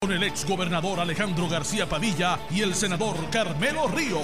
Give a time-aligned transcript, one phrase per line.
[0.00, 4.22] Con el ex gobernador Alejandro García Padilla y el senador Carmelo Ríos.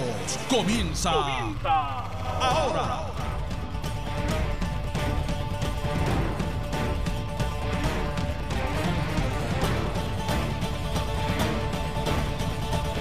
[0.48, 3.06] Comienza, ahora.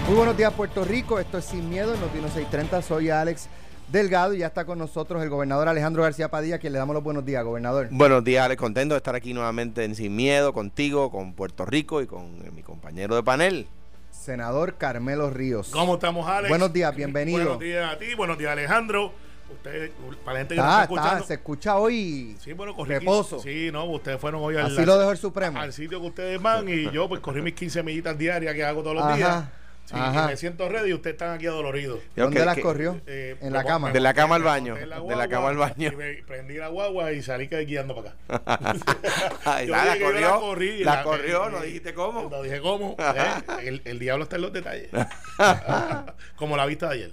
[0.07, 3.49] Muy buenos días Puerto Rico, esto es Sin Miedo, en Notino 630, soy Alex
[3.93, 7.03] Delgado y ya está con nosotros el gobernador Alejandro García Padilla, quien le damos los
[7.03, 7.89] buenos días, gobernador.
[7.91, 8.59] Buenos días, Alex.
[8.59, 12.49] Contento de estar aquí nuevamente en Sin Miedo, contigo, con Puerto Rico y con eh,
[12.51, 13.67] mi compañero de panel.
[14.09, 15.69] Senador Carmelo Ríos.
[15.69, 16.49] ¿Cómo estamos, Alex?
[16.49, 17.37] Buenos días, bienvenido.
[17.37, 19.13] Buenos días a ti, buenos días, Alejandro.
[19.53, 19.91] Usted,
[20.25, 21.25] para la gente que Está, nos está está, escuchando.
[21.27, 23.35] se escucha hoy Sí, bueno, corrí reposo.
[23.43, 25.59] 15 Sí, no, ustedes fueron hoy al, Así lo dejó el Supremo.
[25.59, 28.81] al sitio que ustedes van y yo pues corrí mis 15 millitas diarias que hago
[28.81, 29.43] todos los Ajá, días.
[29.85, 30.27] Sí, ajá.
[30.27, 31.99] me siento ready y ustedes están aquí adoloridos.
[32.15, 33.01] ¿Dónde las que- corrió?
[33.05, 33.91] Eh, en me la cama.
[33.91, 35.91] De la cama al baño, de la cama al baño.
[35.91, 38.75] Y me prendí la guagua y salí guiando para acá.
[39.45, 42.29] Ay, Yo la, yo corrió, corrí y la corrió, no eh, dijiste cómo.
[42.29, 42.95] No dije cómo.
[42.99, 43.67] ¿eh?
[43.67, 44.89] El, el diablo está en los detalles.
[46.37, 47.11] Como la vista de ayer.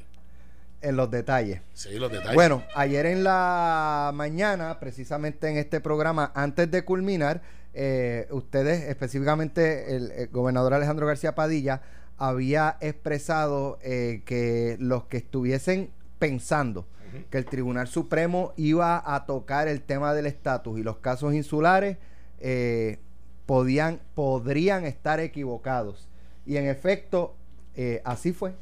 [0.82, 1.60] En los detalles.
[1.74, 2.34] Sí, los detalles.
[2.34, 7.42] Bueno, ayer en la mañana, precisamente en este programa, antes de culminar,
[7.74, 11.82] eh, ustedes, específicamente el, el gobernador Alejandro García Padilla,
[12.20, 16.86] había expresado eh, que los que estuviesen pensando
[17.30, 21.96] que el Tribunal Supremo iba a tocar el tema del estatus y los casos insulares,
[22.38, 23.00] eh,
[23.46, 26.08] podían, podrían estar equivocados.
[26.46, 27.34] Y en efecto,
[27.74, 28.52] eh, así fue.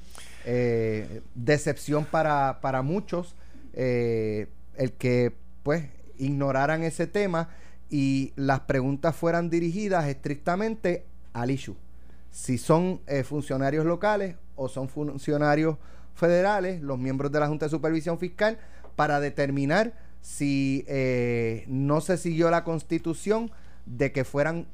[1.34, 3.36] Decepción para, para muchos
[3.74, 5.84] el que pues
[6.16, 7.50] ignoraran ese tema
[7.90, 11.76] y las preguntas fueran dirigidas estrictamente al issue.
[12.30, 15.76] Si son eh, funcionarios locales o son funcionarios
[16.14, 18.58] federales, los miembros de la Junta de Supervisión Fiscal,
[18.96, 23.50] para determinar si eh, no se siguió la constitución
[23.86, 24.66] de que fueran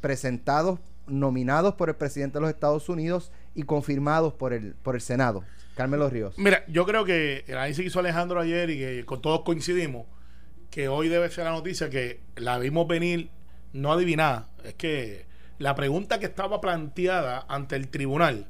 [0.00, 5.00] presentados, nominados por el presidente de los Estados Unidos y confirmados por el, por el
[5.00, 5.44] Senado.
[5.74, 6.36] Carmelo Ríos.
[6.38, 10.06] Mira, yo creo que el análisis que hizo Alejandro ayer y que con todos coincidimos,
[10.70, 13.30] que hoy debe ser la noticia que la vimos venir
[13.72, 14.50] no adivinada.
[14.64, 15.27] Es que
[15.58, 18.46] la pregunta que estaba planteada ante el tribunal,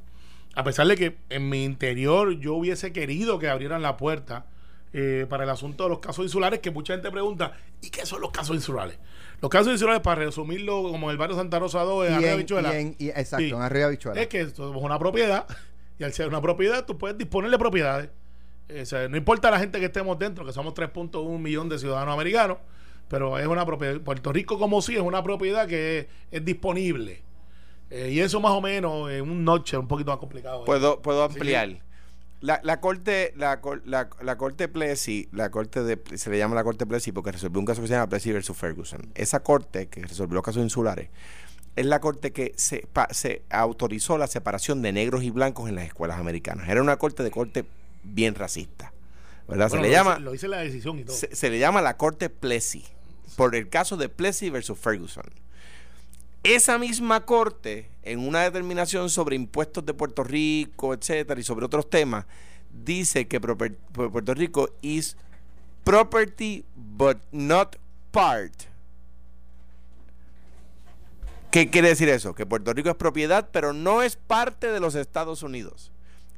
[0.55, 4.47] a pesar de que en mi interior yo hubiese querido que abrieran la puerta
[4.93, 7.53] eh, para el asunto de los casos insulares, que mucha gente pregunta,
[7.83, 8.99] ¿y qué son los casos insulares?
[9.41, 12.15] Los casos insulares, para resumirlo como en el barrio Santa Rosa 2, en
[12.75, 13.51] en- y- exacto, Sí.
[13.51, 14.21] en Arriba Bichuela.
[14.21, 15.47] es que es una propiedad
[15.99, 18.11] y al ser una propiedad tú puedes disponer de propiedades.
[18.83, 22.13] O sea, no importa la gente que estemos dentro, que somos 3.1 millón de ciudadanos
[22.15, 22.59] americanos,
[23.09, 24.01] pero es una propiedad.
[24.01, 27.23] Puerto Rico como sí es una propiedad que es, es disponible.
[27.91, 30.61] Eh, y eso más o menos en un noche un poquito más complicado.
[30.63, 30.67] ¿eh?
[30.67, 31.35] Puedo, puedo Sí.
[31.37, 31.69] ampliar.
[32.41, 36.63] La, la corte, la, la, la corte Plessy, la corte de, se le llama la
[36.63, 39.11] corte Plessy porque resolvió un caso que se llama Plessy versus Ferguson.
[39.17, 41.09] Esa corte que resolvió los casos insulares
[41.75, 45.75] es la corte que se, pa- se autorizó la separación de negros y blancos en
[45.75, 46.69] las escuelas americanas.
[46.69, 47.65] Era una corte de corte
[48.05, 48.93] bien racista.
[49.49, 49.69] ¿Verdad?
[49.71, 51.17] Bueno, se le lo llama Hice, lo hice la decisión y todo.
[51.17, 52.85] se, se le llama la corte Plessy
[53.37, 55.25] por el caso de Plessy versus Ferguson.
[56.45, 61.91] Esa misma corte, en una determinación sobre impuestos de Puerto Rico, etcétera, y sobre otros
[61.91, 62.27] temas,
[62.71, 65.17] dice que Puerto Rico is
[65.85, 67.77] property but not
[68.13, 68.53] part.
[71.51, 72.35] ¿Qué quiere decir eso?
[72.35, 75.91] Que Puerto Rico es propiedad, pero no es parte de los Estados Unidos.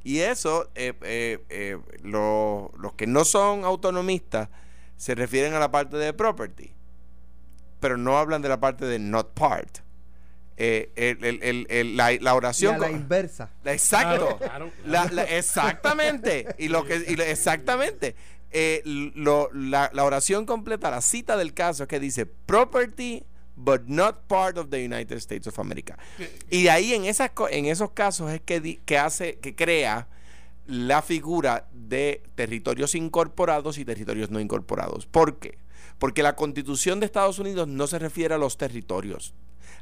[0.03, 4.49] Y eso, eh, eh, eh, lo- los que no son autonomistas
[4.97, 6.71] se refieren a la parte de property,
[7.81, 9.79] pero no hablan de la parte de not part.
[10.57, 12.75] Eh, el- el- el- el- la, la y oración.
[12.75, 13.49] a la inversa.
[13.63, 14.37] la- Exacto.
[14.37, 14.71] Claro, claro.
[14.85, 16.45] La- la- exactamente.
[16.59, 18.15] Y lo que y lo- exactamente.
[18.51, 23.23] Eh, lo- la, la oración completa, la cita del caso es que dice property
[23.55, 25.97] but not part of the United States of America.
[26.49, 30.07] Y de ahí en esas en esos casos es que di- que hace que crea
[30.67, 35.05] la figura de territorios incorporados y territorios no incorporados.
[35.05, 35.57] ¿Por qué?
[36.01, 39.35] Porque la Constitución de Estados Unidos no se refiere a los territorios.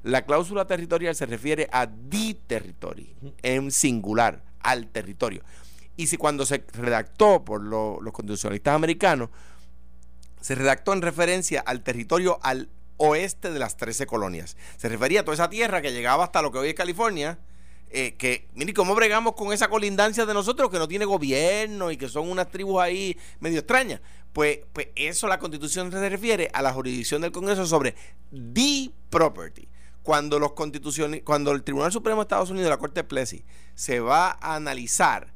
[0.04, 5.44] La cláusula territorial se refiere a the territory, en singular, al territorio.
[5.96, 9.30] Y si cuando se redactó por lo- los constitucionalistas americanos,
[10.42, 12.68] se redactó en referencia al territorio al
[12.98, 14.58] oeste de las 13 colonias.
[14.76, 17.40] Se refería a toda esa tierra que llegaba hasta lo que hoy es California,
[17.92, 21.98] eh, que, mire, ¿cómo bregamos con esa colindancia de nosotros que no tiene gobierno y
[21.98, 24.02] que son unas tribus ahí medio extrañas?
[24.32, 27.96] Pues, pues eso la constitución se refiere a la jurisdicción del Congreso sobre
[28.32, 29.68] the property.
[30.04, 33.44] Cuando los constituciones, cuando el Tribunal Supremo de Estados Unidos, la Corte Plessy,
[33.74, 35.34] se va a analizar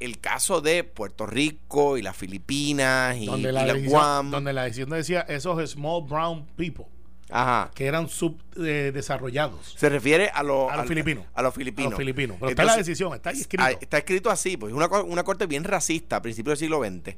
[0.00, 4.30] el caso de Puerto Rico y las Filipinas y, donde, y la Guam.
[4.32, 6.86] donde la decisión decía esos small brown people.
[7.32, 7.70] Ajá.
[7.74, 9.74] que eran subdesarrollados.
[9.76, 11.26] Se refiere a, los A los al- filipinos.
[11.34, 11.88] A los filipinos.
[11.88, 12.36] A los filipinos.
[12.38, 13.64] Pero está la Entonces, decisión, está ahí escrito.
[13.80, 17.16] Está escrito así, pues una, una corte bien racista a principios del siglo XX.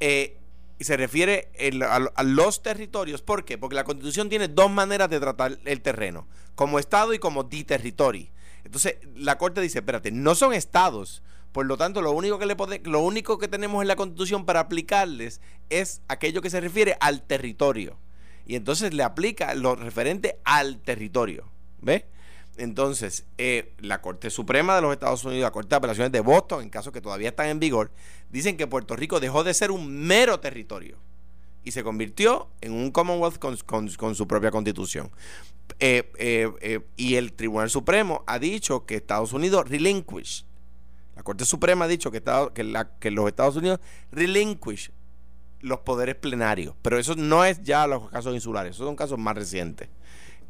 [0.00, 0.36] Eh,
[0.78, 3.22] y se refiere el- a, a los territorios.
[3.22, 3.58] ¿Por qué?
[3.58, 7.64] Porque la constitución tiene dos maneras de tratar el terreno, como estado y como di
[7.64, 8.26] territorio.
[8.64, 11.22] Entonces, la corte dice, espérate, no son estados.
[11.52, 14.44] Por lo tanto, lo único que le pode- lo único que tenemos en la Constitución
[14.44, 15.40] para aplicarles
[15.70, 17.96] es aquello que se refiere al territorio.
[18.46, 21.48] Y entonces le aplica lo referente al territorio.
[21.80, 22.04] ¿Ves?
[22.56, 26.62] Entonces, eh, la Corte Suprema de los Estados Unidos, la Corte de Apelaciones de Boston,
[26.62, 27.90] en casos que todavía están en vigor,
[28.30, 30.98] dicen que Puerto Rico dejó de ser un mero territorio
[31.64, 35.10] y se convirtió en un Commonwealth con, su propia constitución.
[35.80, 40.44] Eh, eh, y el Tribunal Supremo ha dicho que Estados Unidos relinquish.
[41.16, 43.80] La Corte Suprema ha dicho que, que los Estados Unidos
[44.12, 44.92] relinquish
[45.64, 46.74] los poderes plenarios.
[46.82, 49.88] Pero eso no es ya los casos insulares, esos son casos más recientes.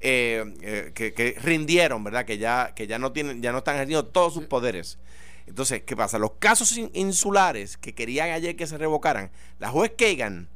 [0.01, 2.27] Eh, eh, que, que rindieron, ¿verdad?
[2.27, 4.99] Que ya, que ya no tienen, ya no están ejerciendo todos sus poderes.
[5.47, 6.19] Entonces, ¿qué pasa?
[6.19, 10.49] Los casos in- insulares que querían ayer que se revocaran, la juez Kagan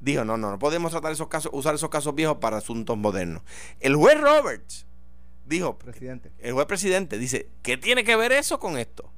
[0.00, 3.42] dijo, no, no, no podemos tratar esos casos, usar esos casos viejos para asuntos modernos.
[3.80, 4.86] El juez Roberts
[5.46, 6.32] dijo, Presidente.
[6.40, 9.11] el juez presidente dice, ¿qué tiene que ver eso con esto?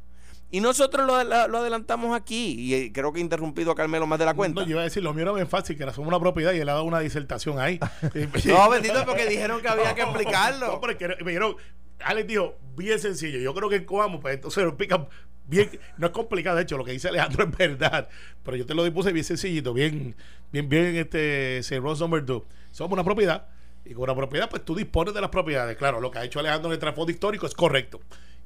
[0.54, 4.06] Y nosotros lo, lo- lo adelantamos aquí, y eh, creo que he interrumpido a Carmelo
[4.06, 4.60] más de la cuenta.
[4.60, 6.58] No, yo iba a decir, lo mío era bien fácil, que era una propiedad y
[6.58, 7.80] él ha dado una disertación ahí.
[8.46, 10.66] No, bendito, porque dijeron que había que explicarlo.
[10.66, 11.56] No, pero es que me dijeron,
[12.04, 13.38] Alex dijo, bien sencillo.
[13.40, 15.08] Yo creo que en Coamo, pues entonces lo explica
[15.46, 15.70] bien.
[15.98, 18.08] No es complicado, de hecho, lo que dice Alejandro es verdad.
[18.44, 20.14] Pero yo te lo dispuse bien sencillito, bien,
[20.52, 22.44] bien, bien, este, Ross number two.
[22.70, 23.48] Somos una propiedad.
[23.86, 25.76] Y con una propiedad, pues tú dispones de las propiedades.
[25.76, 28.00] Claro, lo que ha hecho Alejandro en el trasfondo histórico es correcto.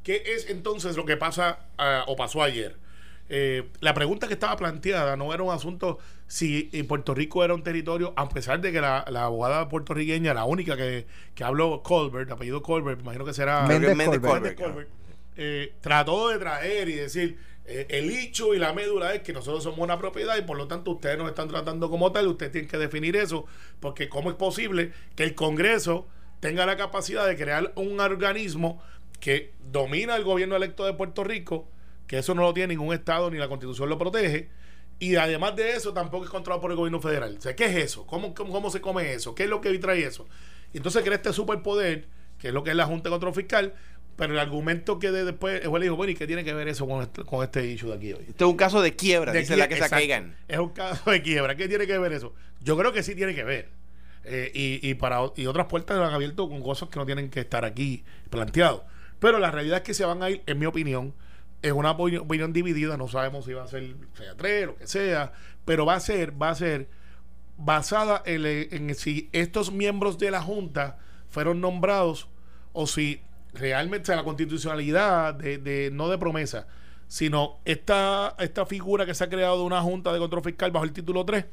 [0.08, 2.76] ¿Qué es entonces lo que pasa ah, o pasó ayer?
[3.28, 7.52] Eh, la pregunta que estaba planteada no era un asunto si en Puerto Rico era
[7.52, 11.82] un territorio, a pesar de que la, la abogada puertorriqueña, la única que, que habló
[11.82, 14.58] Colbert, apellido Colbert, me imagino que será Méndez Colbert.
[14.58, 14.88] Colbert,
[15.36, 19.62] eh, trató de traer y decir eh, el hecho y la médula es que nosotros
[19.62, 22.70] somos una propiedad y por lo tanto ustedes nos están tratando como tal, ustedes tienen
[22.70, 23.44] que definir eso,
[23.78, 26.08] porque cómo es posible que el Congreso
[26.40, 28.82] tenga la capacidad de crear un organismo
[29.20, 31.68] que domina el gobierno electo de Puerto Rico,
[32.06, 34.48] que eso no lo tiene ningún estado ni la constitución lo protege,
[34.98, 37.36] y además de eso tampoco es controlado por el gobierno federal.
[37.38, 38.06] O sea, ¿qué es eso?
[38.06, 39.34] ¿Cómo, cómo, cómo se come eso?
[39.34, 40.26] ¿Qué es lo que trae eso?
[40.72, 42.06] Y entonces crea este superpoder,
[42.38, 43.74] que es lo que es la Junta de Control Fiscal,
[44.16, 46.52] pero el argumento que de después el juez le dijo, bueno, ¿y qué tiene que
[46.52, 48.24] ver eso con este, con este issue de aquí hoy?
[48.28, 50.36] Esto es un caso de quiebra, De dice la que se caigan.
[50.48, 51.54] Es un caso de quiebra.
[51.54, 52.34] ¿Qué tiene que ver eso?
[52.60, 53.68] Yo creo que sí tiene que ver.
[54.24, 57.30] Eh, y, y para y otras puertas se han abierto con cosas que no tienen
[57.30, 58.82] que estar aquí planteados.
[59.18, 61.14] Pero la realidad es que se van a ir, en mi opinión,
[61.62, 62.96] en una opinión, opinión dividida.
[62.96, 65.32] No sabemos si va a ser sea tres, lo que sea,
[65.64, 66.88] pero va a ser, va a ser
[67.56, 70.98] basada en, en si estos miembros de la Junta
[71.28, 72.28] fueron nombrados
[72.72, 73.20] o si
[73.54, 76.66] realmente la constitucionalidad de, de- no de promesa,
[77.08, 80.84] sino esta, esta figura que se ha creado de una Junta de Control Fiscal bajo
[80.84, 81.44] el título 3,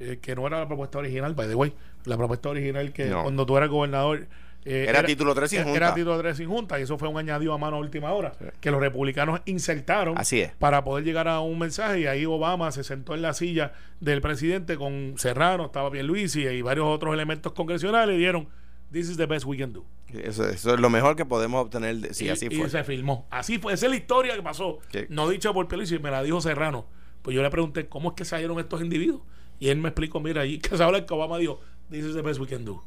[0.00, 1.72] eh, que no era la propuesta original, by the way,
[2.06, 3.22] la propuesta original que No.
[3.22, 4.26] cuando tú eras gobernador...
[4.64, 5.76] eh, Era título 3 sin junta.
[5.76, 8.32] Era título 3 sin junta y eso fue un añadido a mano a última hora
[8.60, 10.52] que los republicanos insertaron Así es.
[10.58, 14.20] para poder llegar a un mensaje y ahí Obama se sentó en la silla del
[14.20, 18.48] presidente con Serrano, estaba Pierluisi y varios otros elementos congresionales y dieron
[18.92, 19.84] this is the best we can do.
[20.12, 23.26] Eso, eso es lo mejor que podemos obtener de- si y, así y se filmó.
[23.30, 24.78] Así fue, esa es la historia que pasó.
[25.08, 26.86] No dicha por Pierluisi, me la dijo Serrano.
[27.22, 29.22] Pues yo le pregunté, ¿cómo es que salieron estos individuos?
[29.60, 32.22] Y él me explicó, mira, ahí que se habla que Obama dijo, this is the
[32.22, 32.82] best we can do.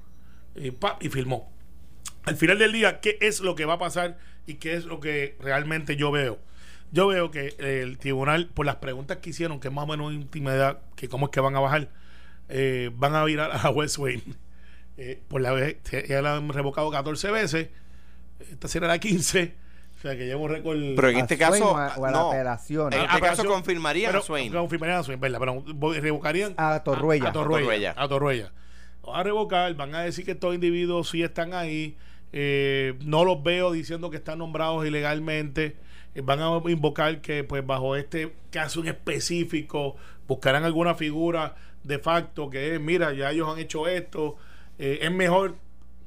[0.55, 1.51] Y, pa, y filmó.
[2.25, 4.99] Al final del día, ¿qué es lo que va a pasar y qué es lo
[4.99, 6.39] que realmente yo veo?
[6.91, 10.13] Yo veo que el tribunal, por las preguntas que hicieron, que es más o menos
[10.13, 11.89] intimidad, que cómo es que van a bajar,
[12.49, 14.23] eh, van a virar a West Wayne.
[14.97, 15.77] Eh, por la vez,
[16.07, 17.69] ya la han revocado 14 veces,
[18.51, 19.55] esta será la 15,
[19.97, 20.77] o sea que lleva un récord.
[20.95, 22.29] Pero en ¿A este caso, o a- o a la no.
[22.31, 22.93] apelación?
[22.93, 24.51] En A- este caso confirmarían pero- a Swain.
[24.53, 25.39] Confirmarían a Swain, ¿verdad?
[25.39, 27.25] Pero voy- revocarían A Torruella.
[27.25, 27.63] A, a Torruella.
[27.65, 27.93] Torruella.
[27.97, 28.51] A Torruella.
[29.01, 31.97] Van a revocar, van a decir que estos individuos sí están ahí.
[32.33, 35.77] Eh, no los veo diciendo que están nombrados ilegalmente.
[36.15, 39.95] eh, van a invocar que, pues, bajo este caso en específico,
[40.27, 44.35] buscarán alguna figura de facto que es: mira, ya ellos han hecho esto.
[44.79, 45.55] eh, es mejor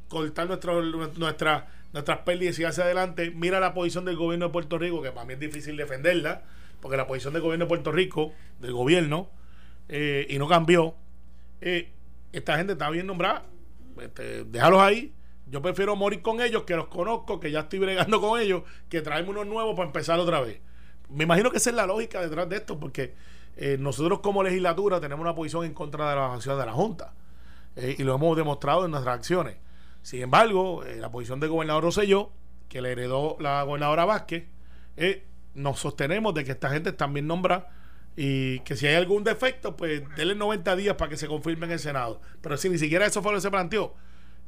[0.09, 3.31] cortar nuestro, nuestra, nuestras pérdidas y hacia adelante.
[3.31, 6.43] Mira la posición del gobierno de Puerto Rico, que para mí es difícil defenderla,
[6.81, 9.29] porque la posición del gobierno de Puerto Rico, del gobierno,
[9.89, 10.95] eh, y no cambió.
[11.61, 11.91] Eh,
[12.33, 13.45] esta gente está bien nombrada.
[14.01, 15.13] Este, déjalos ahí.
[15.47, 19.01] Yo prefiero morir con ellos, que los conozco, que ya estoy bregando con ellos, que
[19.01, 20.61] traerme unos nuevos para empezar otra vez.
[21.09, 23.15] Me imagino que esa es la lógica detrás de esto, porque
[23.57, 27.15] eh, nosotros como legislatura tenemos una posición en contra de la acción de la Junta.
[27.77, 29.57] eh, y lo hemos demostrado en nuestras acciones.
[30.03, 32.31] Sin embargo, eh, la posición del gobernador Rosselló,
[32.69, 34.47] que le heredó la gobernadora Vázquez,
[35.55, 37.69] nos sostenemos de que esta gente también nombra
[38.17, 41.73] y que si hay algún defecto, pues denle 90 días para que se confirme en
[41.73, 42.21] el Senado.
[42.41, 43.95] Pero si ni siquiera eso fue lo que se planteó,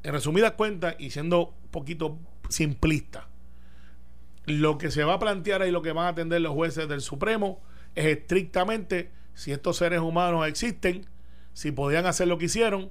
[0.03, 3.29] en resumidas cuentas y siendo un poquito simplista,
[4.47, 7.01] lo que se va a plantear y lo que van a atender los jueces del
[7.01, 7.61] Supremo
[7.95, 11.07] es estrictamente si estos seres humanos existen,
[11.53, 12.91] si podían hacer lo que hicieron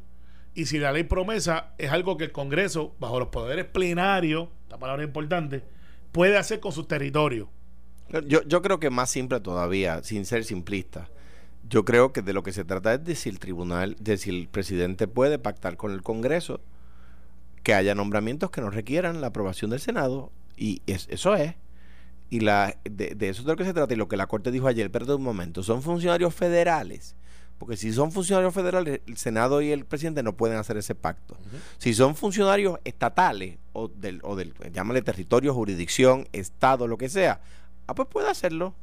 [0.54, 4.78] y si la ley promesa es algo que el Congreso, bajo los poderes plenarios, esta
[4.78, 5.64] palabra importante,
[6.12, 7.48] puede hacer con sus territorios.
[8.26, 11.10] Yo, yo creo que más simple todavía, sin ser simplista.
[11.68, 14.30] Yo creo que de lo que se trata es de si el tribunal, de si
[14.30, 16.62] el presidente puede pactar con el Congreso
[17.64, 20.32] que haya nombramientos que no requieran la aprobación del Senado.
[20.56, 21.56] Y eso es.
[22.30, 23.94] Y la, de, eso es de lo que se trata.
[23.94, 27.16] Y lo que la Corte dijo ayer, perdón un momento, son funcionarios federales.
[27.58, 31.38] Porque si son funcionarios federales, el Senado y el presidente no pueden hacer ese pacto.
[31.80, 37.42] Si son funcionarios estatales o del, o del, llámale territorio, jurisdicción, estado, lo que sea,
[37.88, 38.76] Ah, pues puede hacerlo.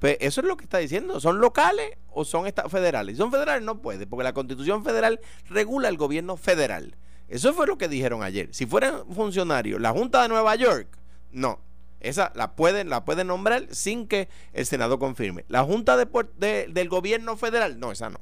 [0.00, 1.18] Pues eso es lo que está diciendo.
[1.18, 3.16] ¿Son locales o son federales?
[3.16, 6.94] Si son federales no puede, porque la constitución federal regula el gobierno federal.
[7.28, 8.48] Eso fue lo que dijeron ayer.
[8.52, 10.88] Si fueran funcionarios, la Junta de Nueva York,
[11.30, 11.60] no.
[12.00, 15.44] Esa la pueden, la nombrar sin que el Senado confirme.
[15.48, 18.20] La Junta de, del gobierno federal, no, esa no.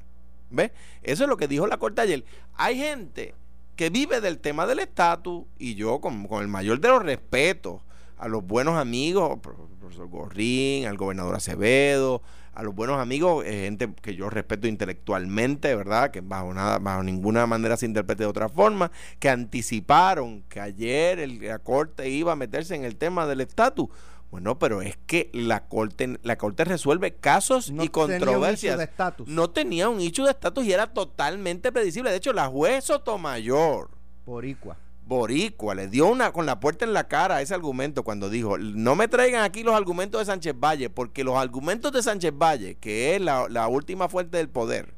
[0.49, 0.71] ¿Ves?
[1.03, 2.25] Eso es lo que dijo la Corte ayer.
[2.55, 3.35] Hay gente
[3.75, 7.81] que vive del tema del estatus y yo con, con el mayor de los respetos
[8.17, 9.39] a los buenos amigos,
[9.79, 12.23] profesor Gorrín, al gobernador Acevedo,
[12.57, 16.09] a los buenos amigos, eh, gente que yo respeto intelectualmente, ¿verdad?
[16.09, 21.19] Que bajo nada, bajo ninguna manera se interprete de otra forma, que anticiparon que ayer
[21.19, 23.89] el, la corte iba a meterse en el tema del estatus.
[24.31, 28.89] Bueno, pero es que la corte, la corte resuelve casos y controversias.
[29.27, 32.09] no tenía un hecho de estatus y era totalmente predecible.
[32.09, 33.91] De hecho, la juez Sotomayor.
[34.25, 38.29] Boricua boricua le dio una con la puerta en la cara a ese argumento cuando
[38.29, 42.33] dijo, no me traigan aquí los argumentos de Sánchez Valle, porque los argumentos de Sánchez
[42.33, 44.93] Valle, que es la, última fuente del poder,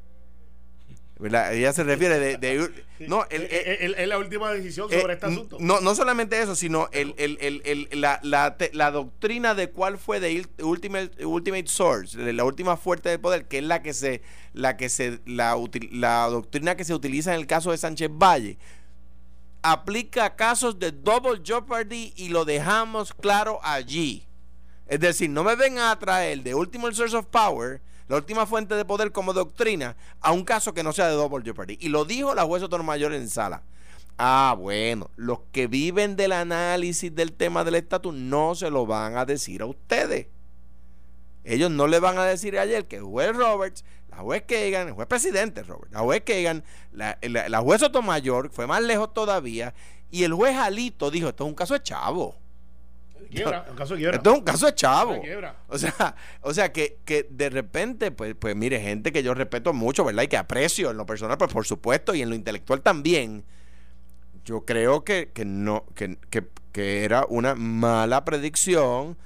[1.22, 2.70] ella se refiere de...
[3.06, 5.58] no, es la última decisión sobre este asunto.
[5.60, 7.14] No, no solamente eso, sino el,
[7.92, 13.46] la, la, doctrina de cuál fue de ultimate, ultimate source, la última fuente del poder,
[13.46, 14.22] que es la que se,
[14.54, 15.56] la que se, la,
[15.92, 18.58] la doctrina que se utiliza en el caso de Sánchez Valle
[19.62, 24.26] aplica casos de double jeopardy y lo dejamos claro allí.
[24.86, 28.74] Es decir, no me vengan a traer de último source of power, la última fuente
[28.74, 31.78] de poder como doctrina, a un caso que no sea de double jeopardy.
[31.80, 33.62] Y lo dijo la jueza mayor en sala.
[34.18, 39.16] Ah, bueno, los que viven del análisis del tema del estatus no se lo van
[39.16, 40.26] a decir a ustedes.
[41.44, 43.84] Ellos no le van a decir ayer que juez Roberts
[44.20, 46.62] la juez Kagan, el juez presidente, Robert, la juez Kagan,
[46.92, 49.72] la, la, juez Sotomayor, fue más lejos todavía,
[50.10, 52.36] y el juez Alito dijo, esto es un caso de chavo.
[53.30, 54.16] Quiebra, un caso de quiebra.
[54.16, 55.22] Esto es un caso de chavo.
[55.68, 59.72] O sea, o sea que, que de repente, pues, pues mire, gente que yo respeto
[59.72, 60.24] mucho, ¿verdad?
[60.24, 63.44] Y que aprecio en lo personal, pues por supuesto, y en lo intelectual también.
[64.44, 69.16] Yo creo que, que no, que, que, que era una mala predicción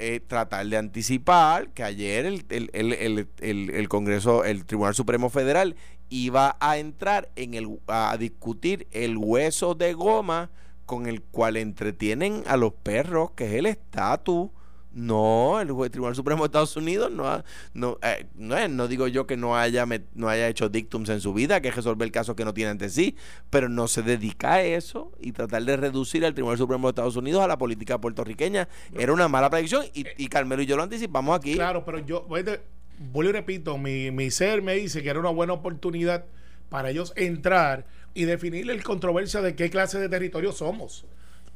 [0.00, 5.76] eh, tratar de anticipar que ayer el, el, el, Congreso, el Tribunal Supremo Federal
[6.08, 10.50] iba a entrar en el, a discutir el hueso de goma
[10.86, 14.50] con el cual entretienen a los perros, que es el estatus
[14.92, 17.44] no, el Tribunal Supremo de Estados Unidos no,
[17.74, 21.32] no, eh, no, no, digo yo que no haya, no haya hecho dictums en su
[21.32, 23.16] vida, que resolver el caso que no tiene ante sí,
[23.50, 27.16] pero no se dedica a eso y tratar de reducir al Tribunal Supremo de Estados
[27.16, 28.68] Unidos a la política puertorriqueña
[28.98, 31.54] era una mala predicción y, y Carmelo y yo lo anticipamos aquí.
[31.54, 35.52] Claro, pero yo vuelvo y repito, mi, mi ser me dice que era una buena
[35.52, 36.24] oportunidad
[36.68, 41.06] para ellos entrar y definir el controversia de qué clase de territorio somos.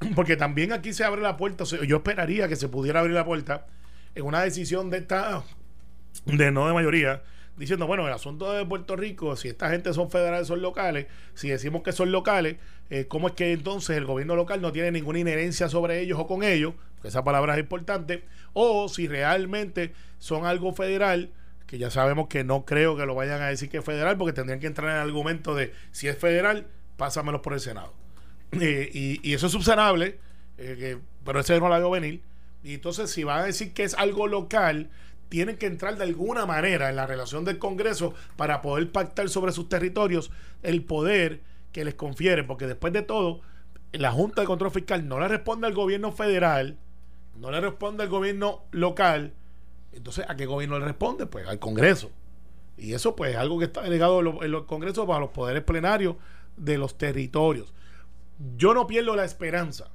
[0.15, 3.67] porque también aquí se abre la puerta, yo esperaría que se pudiera abrir la puerta
[4.15, 5.43] en una decisión de esta,
[6.27, 7.23] de no de mayoría,
[7.57, 11.49] diciendo, bueno, el asunto de Puerto Rico, si esta gente son federales, son locales, si
[11.49, 12.57] decimos que son locales,
[12.91, 16.27] eh, ¿cómo es que entonces el gobierno local no tiene ninguna inherencia sobre ellos o
[16.27, 16.75] con ellos?
[17.05, 18.25] esa palabra es importante.
[18.53, 21.31] O si realmente son algo federal,
[21.67, 24.33] que ya sabemos que no creo que lo vayan a decir que es federal, porque
[24.33, 27.93] tendrían que entrar en el argumento de si es federal, pásamelos por el Senado.
[28.53, 30.19] Eh, y, eso es subsanable,
[30.59, 32.23] eh, pero ese no la veo venir.
[32.63, 34.91] Y entonces, si van a decir que es algo local,
[35.29, 39.53] tienen que entrar de alguna manera en la relación del Congreso para poder pactar sobre
[39.53, 40.31] sus territorios
[40.63, 41.41] el poder
[41.73, 43.41] que les confiere, porque después de todo,
[43.93, 46.77] la Junta de Control Fiscal no le responde al gobierno federal,
[47.37, 49.33] no le responde al gobierno local.
[49.93, 51.27] Entonces, ¿a qué gobierno le responde?
[51.27, 52.11] Pues al Congreso.
[52.77, 56.17] Y eso pues es algo que está delegado en los congresos para los poderes plenarios
[56.57, 57.73] de los territorios.
[58.57, 59.91] Yo no pierdo la esperanza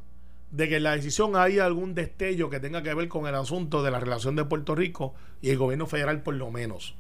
[0.52, 3.84] de que en la decisión haya algún destello que tenga que ver con el asunto
[3.84, 6.96] de la relación de Puerto Rico y el gobierno federal por lo menos.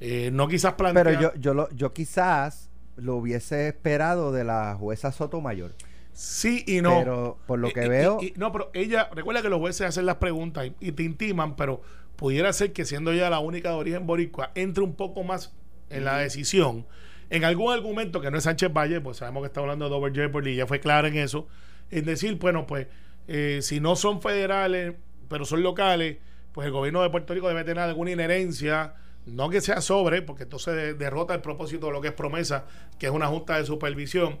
[0.00, 1.06] Eh, no quizás plantear...
[1.06, 5.72] Pero yo, yo, lo, yo quizás lo hubiese esperado de la jueza Sotomayor.
[6.12, 6.98] Sí y no.
[6.98, 9.60] Pero por lo Y- que y- veo- y- y- no, pero ella, recuerda que los
[9.60, 11.80] jueces hacen las preguntas y, y te intiman, pero
[12.16, 15.54] pudiera ser que siendo ella la única de origen boricua, entre un poco más
[15.88, 16.84] en la decisión.
[17.30, 20.12] En algún argumento que no es Sánchez Valle, pues sabemos que está hablando de Dover
[20.12, 21.46] Jeopardy y ella fue clara en eso.
[21.90, 22.88] Es decir, bueno, pues
[23.28, 24.94] eh, si no son federales,
[25.28, 26.18] pero son locales,
[26.52, 28.94] pues el gobierno de Puerto Rico debe tener alguna inherencia.
[29.26, 32.64] No que sea sobre, porque entonces de- derrota el propósito de lo que es promesa,
[32.98, 34.38] que es una junta de supervisión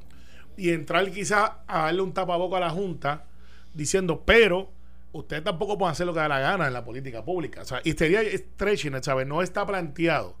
[0.56, 3.24] y entrar quizás a darle un tapaboco a la Junta
[3.72, 4.70] diciendo, pero
[5.12, 7.62] usted tampoco puede hacer lo que da la gana en la política pública.
[7.62, 9.26] O sea, y sería stretching, ¿sabes?
[9.26, 10.34] No está planteado,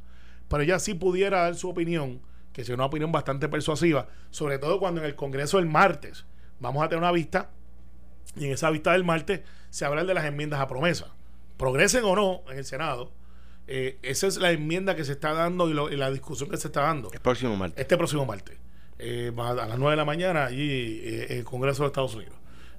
[0.48, 2.20] pero ella sí pudiera dar su opinión,
[2.52, 6.24] que sea una opinión bastante persuasiva, sobre todo cuando en el Congreso el martes
[6.58, 7.50] vamos a tener una vista
[8.36, 9.40] y en esa vista del martes
[9.70, 11.06] se habla de las enmiendas a promesa.
[11.56, 13.12] Progresen o no en el Senado,
[13.66, 16.56] eh, esa es la enmienda que se está dando y, lo- y la discusión que
[16.56, 17.78] se está dando El próximo martes.
[17.80, 18.56] este próximo martes,
[18.98, 22.34] eh, a las 9 de la mañana, allí eh, en el Congreso de Estados Unidos.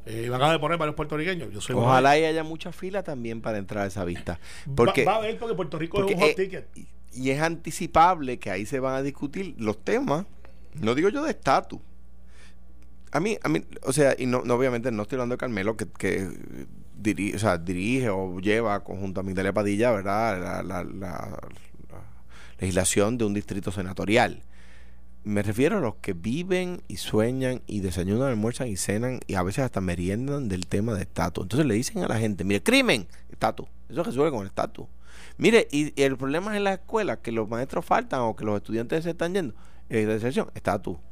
[0.08, 1.54] Eh, van a deponer varios puertorriqueños.
[1.54, 4.40] Yo soy Ojalá y haya mucha fila también para entrar a esa vista.
[4.68, 6.68] Va- Porque, va, a haber porque Puerto Rico porque, es un hot ticket.
[7.13, 10.25] Y- es anticipable que ahí se van a discutir los temas,
[10.80, 11.80] no digo yo de estatus.
[13.12, 15.75] A mí, a mí, o sea, y no, no, obviamente no estoy hablando de Carmelo,
[15.75, 16.30] que, que
[16.98, 20.39] dirige, o sea, dirige o lleva conjunto a Migdalia Padilla, ¿verdad?
[20.39, 21.39] La, la- la- la
[22.60, 24.44] legislación de un distrito senatorial.
[25.24, 29.44] Me refiero a los que viven y sueñan y desayunan, almuerzan y cenan y a
[29.44, 31.44] veces hasta meriendan del tema de estatus.
[31.44, 33.68] Entonces le dicen a la gente, mire, crimen, estatus.
[33.89, 34.88] Eso resuelve con el estatus.
[35.41, 38.57] Mire, y, el problema es en la escuela, que los maestros faltan o que los
[38.57, 39.55] estudiantes se están yendo.
[39.89, 41.11] Es de- o sea, y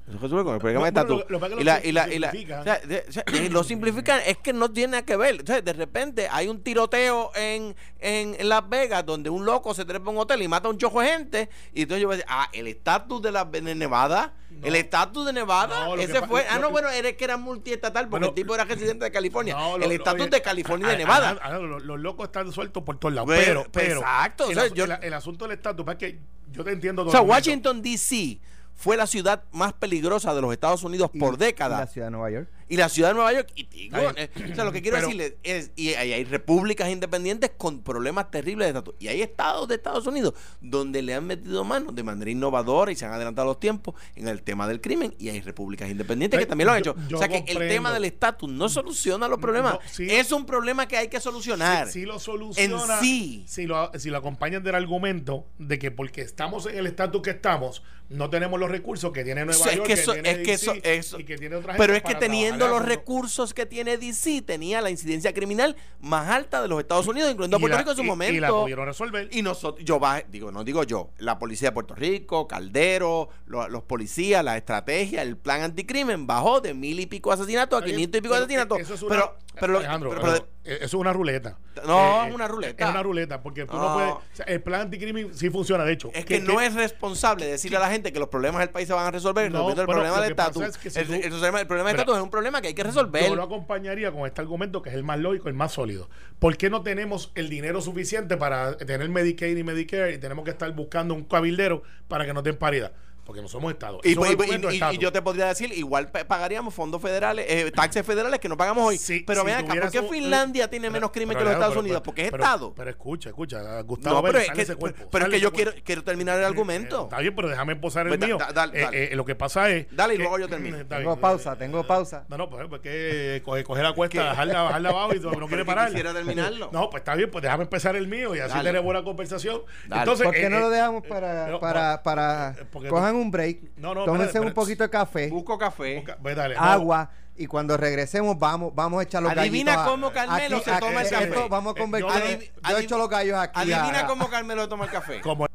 [3.49, 5.41] lo simplifican, es que no tiene que ver.
[5.43, 9.73] O sea, de repente hay un tiroteo en, en, en Las Vegas donde un loco
[9.73, 11.49] se trepa a un hotel y mata a un chojo de gente.
[11.73, 14.67] Y entonces yo voy a decir, ah, el estatus de, la, de Nevada, No.
[14.67, 16.45] el estatus de Nevada, No, ese fue.
[16.49, 19.55] ah, no, bueno, era que era multiestatal porque Bueno, el tipo era residente de California.
[19.55, 21.37] No, lo- el estatus de California y de ah, Nevada.
[21.41, 23.27] ah, ah, los, los locos están sueltos por todos lados.
[23.27, 23.99] Bueno, pero, pues, pero.
[24.01, 26.19] exacto, o El, sea, asu- yo- el- el asunto del estatus, es que
[26.51, 27.05] yo te entiendo.
[27.05, 27.21] o sea.
[27.21, 28.39] Washington, D.C.
[28.79, 31.91] fue la ciudad más peligrosa de los Estados Unidos Y- por y La décadas.
[31.91, 32.47] ciudad de Nueva York.
[32.69, 35.07] Y la ciudad de Nueva York, y Ay, eh, o sea, lo que quiero pero-
[35.07, 38.95] decirle es, y hay, hay repúblicas independientes con problemas terribles de estatus.
[38.99, 42.95] Y hay estados de Estados Unidos donde le han metido mano de manera innovadora y
[42.95, 45.15] se han adelantado los tiempos en el tema del crimen.
[45.17, 47.01] Y hay repúblicas independientes que también lo han yo- hecho.
[47.09, 49.73] yo o sea que el tema del estatus no soluciona los problemas.
[49.73, 50.07] No, sí.
[50.09, 51.87] es un problema que hay que solucionar.
[51.87, 53.43] Si, si lo soluciona, En sí.
[53.47, 57.31] si lo, si lo acompañan del argumento de que porque estamos en el estatus que
[57.31, 60.31] estamos, no tenemos los recursos que tiene Nueva O sea, es York, que eso- tiene
[60.31, 63.53] es que eso- eso- y que tiene otra Pero gente es que teniendo los recursos
[63.53, 67.59] que tiene DC, tenía la incidencia criminal más alta de los Estados Unidos, incluyendo a
[67.59, 68.33] Puerto la- Rico en su y- momento.
[68.35, 69.29] Y la pudieron resolver.
[69.31, 73.67] Y nosotros, yo bajé- digo, no digo yo, la policía de Puerto Rico, Caldero, lo-
[73.69, 78.19] los policías, la estrategia, el plan anticrimen bajó de mil y pico asesinatos a quinientos
[78.19, 78.79] y pico pero asesinatos.
[78.79, 81.57] eso es una- pero, pero, pero- pero- eh, eso es una ruleta.
[81.87, 82.83] No, Eh, es una ruleta.
[82.83, 83.93] Es una ruleta, porque tú no, No.
[83.95, 84.11] puedes.
[84.11, 86.11] o sea, el plan anticrimen sí funciona, de hecho.
[86.13, 88.93] es que, no es responsable decirle a la gente que los problemas del país se
[88.93, 90.63] van a resolver No, el problema del estatus.
[90.63, 92.73] es si el, tú- el problema, el problema del estatus es un problema que hay
[92.73, 93.31] que Yo resolver.
[93.31, 96.09] lo acompañaría con este argumento que es el más lógico, el más sólido.
[96.39, 100.51] ¿Por qué no tenemos el dinero suficiente para tener Medicaid y Medicare y tenemos que
[100.51, 102.91] estar buscando un cabildero para que nos den paridad?
[103.29, 103.99] Porque no somos Estado.
[104.03, 104.95] Y, Eso es y- un argumento y- de y- estatus.
[104.95, 108.57] y yo te podría decir, igual pa- pagaríamos fondos federales, eh, taxes federales que no
[108.57, 108.97] pagamos hoy.
[108.97, 111.53] Sí, pero si ven acá, ¿por qué un- Finlandia tiene pero- menos crimen que los
[111.53, 112.01] Estados pero- Unidos?
[112.03, 112.73] Porque es pero- Estado.
[112.75, 113.81] Pero escucha, escucha.
[113.83, 116.45] Gustavo, No, pero es que, ese cuerpo, pero es que yo quiero, quiero terminar el
[116.45, 117.03] argumento.
[117.03, 118.37] Está bien, pero déjame posar el Pues da- mío.
[118.39, 119.03] da- dale, Eh, dale.
[119.13, 119.85] eh, lo que pasa es.
[119.91, 120.83] Dale y luego yo termino.
[120.87, 122.25] Tengo pausa, tengo pausa.
[122.29, 125.39] No, no, pues, pues que coge, coge la cuesta, bajarla, bajarla abajo y no quiere
[125.47, 125.89] Porque parar.
[125.89, 126.71] quisiera terminarlo.
[126.73, 129.61] No, pues está bien, pues déjame empezar el mío y así tenemos buena conversación.
[129.91, 132.89] Entonces, ¿Por qué eh, no eh, lo dejamos eh, para, no, para, para eh, porque-
[132.89, 135.97] cojan un break, No, no, tómense un poquito de café, Busco café.
[135.97, 136.61] busca- ve, dale, no.
[136.61, 140.65] agua y cuando regresemos vamos vamos a echar los Adivina gallitos a- cómo Carmelo aquí,
[140.65, 141.47] se aquí, toma el esto café.
[141.49, 142.19] vamos a Eh, convertir yo-
[142.61, 145.21] yo, adiv- echo los gallos aquí Adivina a- cómo Carmelo toma el café.
[145.21, 145.45] Como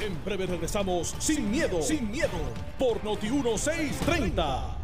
[0.00, 2.30] En breve regresamos sin miedo, sin miedo,
[2.78, 4.76] por Noti 1630.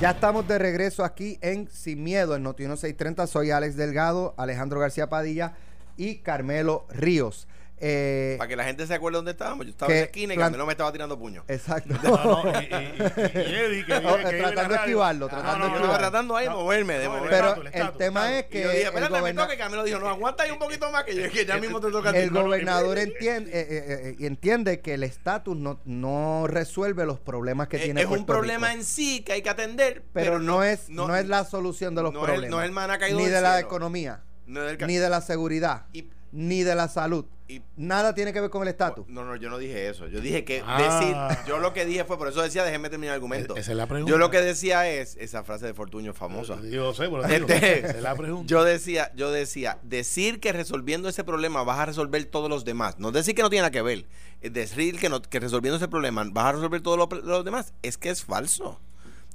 [0.00, 3.26] Ya estamos de regreso aquí en Sin Miedo, en Noti 1630.
[3.26, 5.52] Soy Alex Delgado, Alejandro García Padilla
[5.96, 7.48] y Carmelo Ríos.
[7.82, 9.64] Eh, Para que la gente se acuerde dónde estábamos.
[9.64, 11.44] Yo estaba en la esquina y plan- Carmelo me estaba tirando puños.
[11.48, 11.94] exacto.
[12.02, 15.28] No, no, y, y- y Eddie, que vive- que vive en la tratando de esquivarlo,
[15.28, 15.98] tratando de no, Yo estaba esquivarlo.
[15.98, 17.30] tratando ahí de No, moverme, de no, moverme.
[17.30, 18.40] Pero el el estatus, tema estatus.
[18.40, 19.54] es Y que yo dije, el, espérate, me.
[19.54, 21.90] Y Carmelo dijo, no, aguanta ahí un poquito más que, yo- que ya mismo te
[21.90, 27.06] toca el gobernador entiende, eh, eh, eh, y entiende que el estatus no, no resuelve
[27.06, 28.80] los problemas que Eh, tiene es un problema Rico.
[28.80, 30.02] en sí que hay que atender.
[30.12, 32.66] pero, no, es no, es la solución de los no es el- problemas no es
[32.66, 35.86] el maná caído ni de la economía ni de la seguridad
[36.32, 37.24] ni de la salud
[37.56, 40.06] y- nada tiene que ver con el estatus No, no, yo no dije eso.
[40.08, 40.78] Yo dije que Ah.
[41.00, 43.56] decir, yo lo que dije fue, por eso decía, déjenme terminar el argumento.
[43.56, 44.10] Esa es la pregunta.
[44.10, 46.58] Yo lo que decía es, esa frase de Fortuño famosa.
[46.70, 48.46] Yo sé, pero digo, Este, esa es la pregunta.
[48.48, 52.98] yo decía, yo decía, decir que resolviendo ese problema vas a resolver todos los demás.
[52.98, 54.06] No decir que no tiene nada que ver.
[54.40, 57.74] Es decir que, no, que resolviendo ese problema vas a resolver todos los, los demás.
[57.82, 58.80] Es que es falso.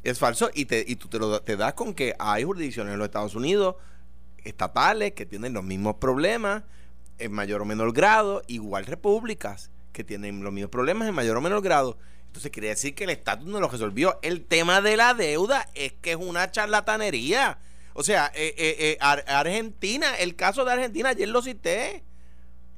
[0.04, 3.00] Es falso y, te, y tú te, lo, te das con que hay jurisdicciones en
[3.00, 3.76] los Estados Unidos
[4.44, 6.64] estatales que tienen los mismos problemas
[7.20, 11.42] en mayor o menor grado, igual repúblicas que tienen los mismos problemas en mayor o
[11.42, 11.98] menor grado.
[12.28, 14.20] Entonces quiere decir que el estatus no lo resolvió.
[14.22, 17.60] El tema de la deuda es que es una charlatanería.
[17.94, 22.04] O sea, eh, eh, eh, Ar- Argentina, el caso de Argentina, ayer lo cité.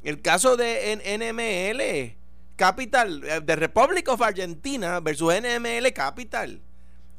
[0.03, 2.15] El caso de NML
[2.55, 6.61] Capital, de Republic of Argentina versus NML Capital.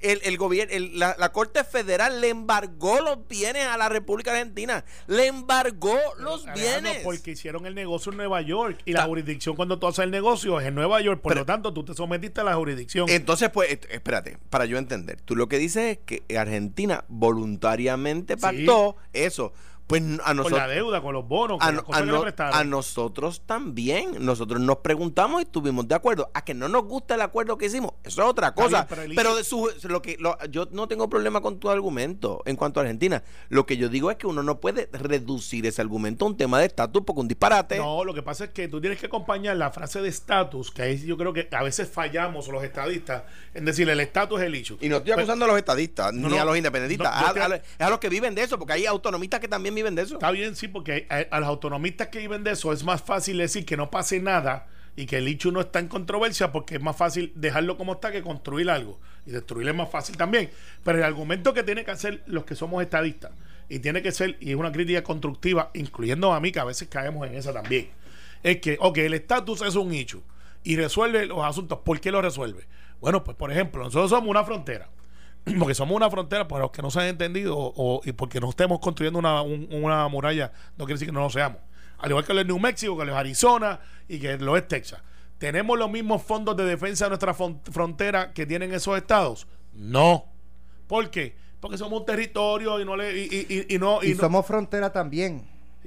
[0.00, 4.84] El, el gobierno, la, la Corte Federal le embargó los bienes a la República Argentina.
[5.08, 7.02] Le embargó los Alejandro, bienes.
[7.04, 10.10] Porque hicieron el negocio en Nueva York y la Ta- jurisdicción cuando tú haces el
[10.12, 11.20] negocio es en Nueva York.
[11.20, 13.08] Por Pero- lo tanto, tú te sometiste a la jurisdicción.
[13.08, 15.20] Entonces, pues, espérate, para yo entender.
[15.20, 18.40] Tú lo que dices es que Argentina voluntariamente Sí.
[18.40, 19.52] pactó eso.
[19.88, 20.60] Pues a con nosotros.
[20.60, 22.54] la deuda, con los bonos, A, con no- las cosas a que no- le prestaron.
[22.60, 24.24] a nosotros también.
[24.24, 26.30] Nosotros nos preguntamos y estuvimos de acuerdo.
[26.34, 28.86] A que no nos gusta el acuerdo que hicimos, eso es otra cosa.
[28.90, 32.56] bien, pero de su, lo que, lo- yo no tengo problema con tu argumento en
[32.56, 33.22] cuanto a Argentina.
[33.48, 36.60] Lo que yo digo es que uno no puede reducir ese argumento a un tema
[36.60, 37.78] de estatus porque un disparate.
[37.78, 40.82] No, lo que pasa es que tú tienes que acompañar la frase de estatus, que
[40.82, 43.22] ahí yo creo que a veces fallamos los estadistas
[43.54, 44.76] en decir el estatus es el issue.
[44.82, 47.10] Y no estoy Pues, acusando a los estadistas No, ni no, a los independentistas.
[47.14, 49.74] a- te- a, es a los que viven de eso, porque hay autonomistas que también
[49.78, 50.14] viven de eso.
[50.14, 53.38] Está bien, sí, porque a, a los autonomistas que viven de eso es más fácil
[53.38, 56.82] decir que no pase nada y que el hecho no está en controversia porque es
[56.82, 58.98] más fácil dejarlo como está que construir algo.
[59.26, 60.50] Y destruirlo es más fácil también.
[60.82, 63.30] Pero el argumento que tiene que hacer los que somos estadistas,
[63.68, 66.88] y tiene que ser, y es una crítica constructiva, incluyendo a mí, que a veces
[66.88, 67.88] caemos en esa también,
[68.42, 70.22] es que, ok, el estatus es un hecho
[70.64, 71.78] y resuelve los asuntos.
[71.84, 72.66] ¿Por qué lo resuelve?
[73.00, 74.88] Bueno, pues por ejemplo, nosotros somos una frontera
[75.58, 78.50] porque somos una frontera, para los que no se han entendido, o, y porque no
[78.50, 81.58] estemos construyendo una, un- una muralla, no quiere decir que no lo seamos.
[81.98, 85.02] Al igual que los New México, que los Arizona y que lo es Texas.
[85.38, 89.46] ¿Tenemos los mismos fondos de defensa de nuestra fron- frontera que tienen esos estados?
[89.72, 90.24] No.
[90.86, 91.36] ¿Por qué?
[91.60, 93.16] Porque somos un territorio y no le.
[93.18, 94.02] Y, y- y- y no.
[94.02, 95.44] y, no- somos frontera también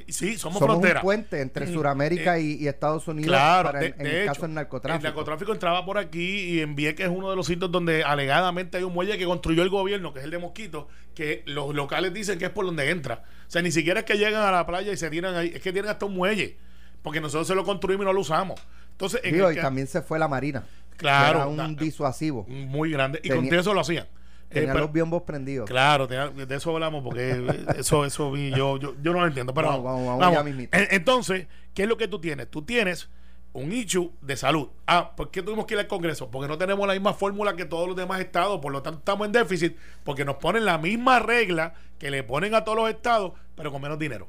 [0.10, 1.00] sí, somos, somos frontera.
[1.00, 4.10] un puente entre Mm, Sudamérica eh, y, y Estados Unidos Claro, para de, en, de
[4.10, 7.30] el hecho, caso del narcotráfico El narcotráfico entraba por aquí y en Vieques es uno
[7.30, 10.32] de los sitios donde alegadamente hay un muelle que construyó el gobierno, que es el
[10.32, 13.24] de Mosquito, que los locales dicen que es por donde entra.
[13.48, 15.62] O sea, ni siquiera es que llegan a la playa y se tiran ahí, es
[15.62, 16.58] que tienen hasta un muelle,
[17.02, 18.60] porque nosotros se lo construimos y no lo usamos.
[18.92, 20.64] Entonces, Digo, y que- también se fue la marina
[20.98, 23.20] Claro, era un disuasivo muy grande.
[23.24, 24.06] Y Tenía- con eso lo hacían.
[24.52, 27.46] Eh, tenía los biombos prendidos Claro, tenía- de eso hablamos porque
[27.78, 29.54] eso, eso vi- yo, yo, yo no lo entiendo.
[29.54, 32.50] Pero Vamos, vamos, vamos, vamos ya Entonces, ¿qué es lo que tú tienes?
[32.50, 33.10] Tú tienes
[33.54, 34.70] un issue de salud.
[34.88, 36.30] Ah, ¿por qué tuvimos que ir al Congreso?
[36.32, 39.26] Porque no tenemos la misma fórmula que todos los demás estados, por lo tanto estamos
[39.26, 43.34] en déficit, porque nos ponen la misma regla que le ponen a todos los estados,
[43.56, 44.28] pero con menos dinero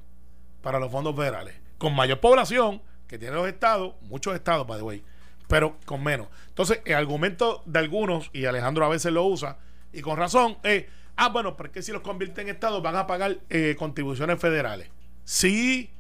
[0.61, 1.55] para los fondos federales.
[1.79, 5.05] Con mayor población que tienen los estados, muchos estados, by the way,
[5.49, 6.29] pero con menos.
[6.49, 9.59] Entonces, el argumento de algunos, y Alejandro a veces lo usa,
[9.93, 13.39] y con razón, es, ah, bueno, porque si los convierten en estados van a pagar
[13.51, 14.89] eh, contribuciones federales.
[15.25, 15.91] Sí,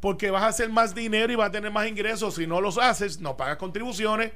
[0.00, 2.34] porque vas a hacer más dinero y vas a tener más ingresos.
[2.34, 4.32] Si no los haces, no pagas contribuciones,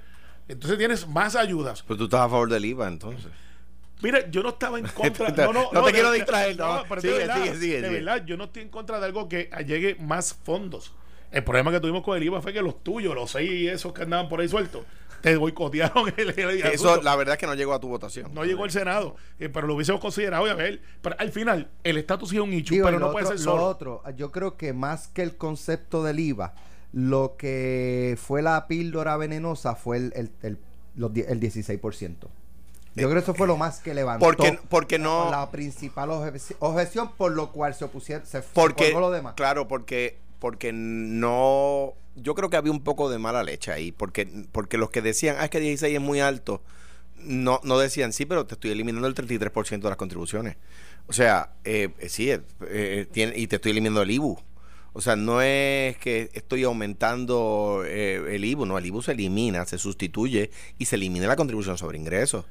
[0.48, 1.82] entonces tienes más ayudas.
[1.82, 3.30] Pues tú estás a favor del IVA, entonces.
[4.02, 5.30] Mira, yo no estaba en contra.
[5.30, 6.82] No, No, no, no te de- quiero distraer, no.
[6.88, 9.28] pero Sigue, de verdad, sigue, sigue, De verdad, yo no estoy en contra de algo
[9.28, 10.92] que llegue más fondos.
[11.32, 13.92] El problema que tuvimos con el IVA fue que los tuyos, los seis y esos
[13.92, 14.85] que andaban por ahí sueltos,
[15.20, 18.33] te boicotearon el, el Eso, la verdad es que no llegó a tu votación.
[18.35, 20.81] No llegó al Senado, eh, pero lo hubiésemos considerado y a ver.
[21.02, 23.37] Pero al final, el estatus sí es un hecho, Digo, pero no lo puede ser
[23.37, 23.64] lo solo.
[23.66, 26.55] otro, yo creo que más que el concepto del IVA,
[26.92, 30.59] lo que fue la píldora venenosa fue el, el, el,
[30.94, 32.16] los el 16%.
[32.98, 34.24] Yo creo que eso fue lo más que levantó.
[34.24, 35.31] Porque, porque no.
[35.31, 39.35] La principal obje- objeción por lo cual se opusieron, se Porque, lo demás.
[39.35, 44.28] claro, porque, porque no, yo creo que había un poco de mala leche ahí, porque,
[44.52, 46.62] porque los que decían, ah, es que 16 es muy alto,
[47.16, 50.56] no, no decían, sí, pero te estoy eliminando el 33% de las contribuciones.
[51.09, 54.38] O sea, eh, eh, sí, eh, eh, y te estoy eliminando el IBU.
[54.92, 59.66] O sea, no es que estoy aumentando eh, el IBU, no, el IBU se elimina,
[59.66, 62.44] se sustituye y se elimina la contribución sobre ingresos.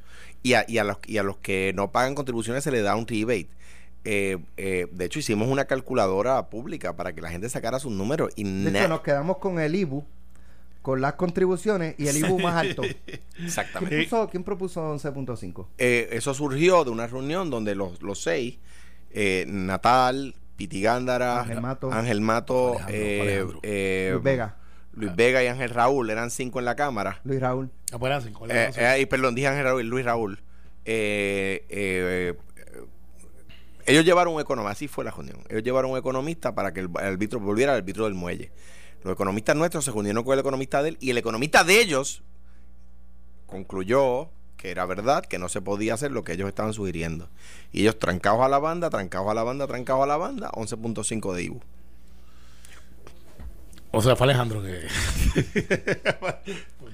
[0.43, 2.97] Y a, y a, los, y a los que no pagan contribuciones se le da
[2.97, 3.47] un rebate.
[4.05, 8.31] Eh, eh, de hecho, hicimos una calculadora pública para que la gente sacara sus números.
[8.35, 10.05] Y De hecho, nos quedamos con el IBU,
[10.83, 12.83] con las contribuciones y el IBU más alto.
[13.43, 13.95] Exactamente.
[13.97, 15.65] ¿Quién, puso- quién propuso 11.5?
[15.79, 18.59] Eh, eso surgió de una reunión donde los, los seis,
[19.11, 21.91] eh, Natal, Piti Gándara, Ángel Mato.
[21.91, 23.59] Ángel Mato, Alejandro, eh, Alejandro.
[23.63, 24.55] eh, Luis Vega,
[24.93, 27.19] Luis Vega y Ángel Raúl, eran cinco en la Cámara.
[27.23, 27.71] Luis Raúl.
[27.91, 28.85] Ah, pues eran cinco, eran Eh, cinco.
[28.85, 30.39] eh, y perdón, dije Ángel Raúl, Luis Raúl.
[30.85, 32.33] Eh, eh,
[33.86, 35.39] ellos llevaron un economista, así fue la reunión.
[35.50, 38.52] Ellos llevaron un economista para que el, el árbitro volviera al árbitro del muelle.
[39.04, 42.24] Los economistas nuestros se reunieron con el economista de él y el economista de ellos
[43.45, 47.30] concluyó que era verdad, que no se podía hacer lo que ellos estaban sugiriendo.
[47.71, 51.34] Y ellos trancados a la banda, trancados a la banda, trancados a la banda, 11.5
[51.34, 51.62] de IBU.
[53.91, 54.88] O sea, fue Alejandro que.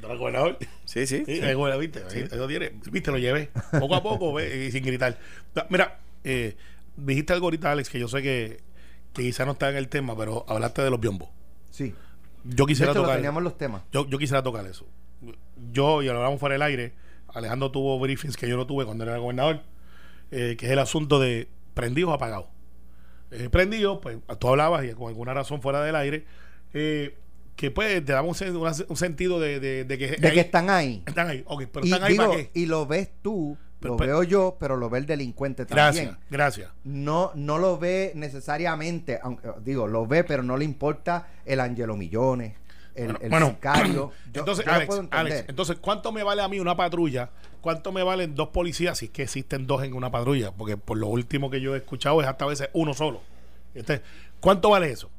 [0.18, 0.58] Gobernador.
[0.86, 1.24] Sí, sí.
[1.26, 1.40] Sí, sí.
[1.40, 2.74] el gobernador, viste, ahí lo tiene.
[2.92, 3.50] Viste, lo llevé.
[3.80, 5.18] Poco a poco, ve, y sin gritar.
[5.70, 6.56] Mira, eh,
[6.96, 8.62] dijiste algo ahorita, Alex, que yo sé que,
[9.14, 11.30] que quizá no está en el tema, pero hablaste de los biombos.
[11.70, 11.94] Sí.
[12.44, 13.18] Yo De quisiera hecho, lo tocar.
[13.18, 13.84] teníamos los temas.
[13.92, 14.86] Yo, yo quisiera tocar eso.
[15.72, 16.94] Yo, y lo hablamos fuera del aire,
[17.34, 19.62] Alejandro tuvo briefings que yo no tuve cuando era gobernador,
[20.32, 22.48] eh, que es el asunto de prendidos o apagados.
[23.32, 26.26] Eh, prendidos, pues tú hablabas y con alguna razón fuera del aire,
[26.74, 27.18] eh,
[27.56, 31.04] que pues te damos un, un sentido de, de- de que, De que están ahí.
[31.06, 31.44] están ahí.
[31.46, 32.52] Ok, pero Y, están ahí digo, para qué.
[32.56, 36.06] y lo ves tú, Pero- lo pero- veo yo, pero lo ve el delincuente también.
[36.06, 36.72] Gracias, gracias.
[36.84, 41.98] No, no lo ve necesariamente, aunque, digo, lo ve, pero no le importa el Angelo
[41.98, 42.54] Millones,
[42.96, 44.12] el, Bueno, el bueno, sicario.
[44.34, 45.02] Yo, entonces, yo Alex.
[45.12, 47.30] Alex, entonces, ¿cuánto me vale a mí una patrulla?
[47.62, 50.52] ¿Cuánto me valen dos policías si es que existen dos en una patrulla?
[50.52, 53.22] Porque por lo último que yo he escuchado es hasta a veces uno solo.
[54.40, 55.10] ¿Cuánto vale eso?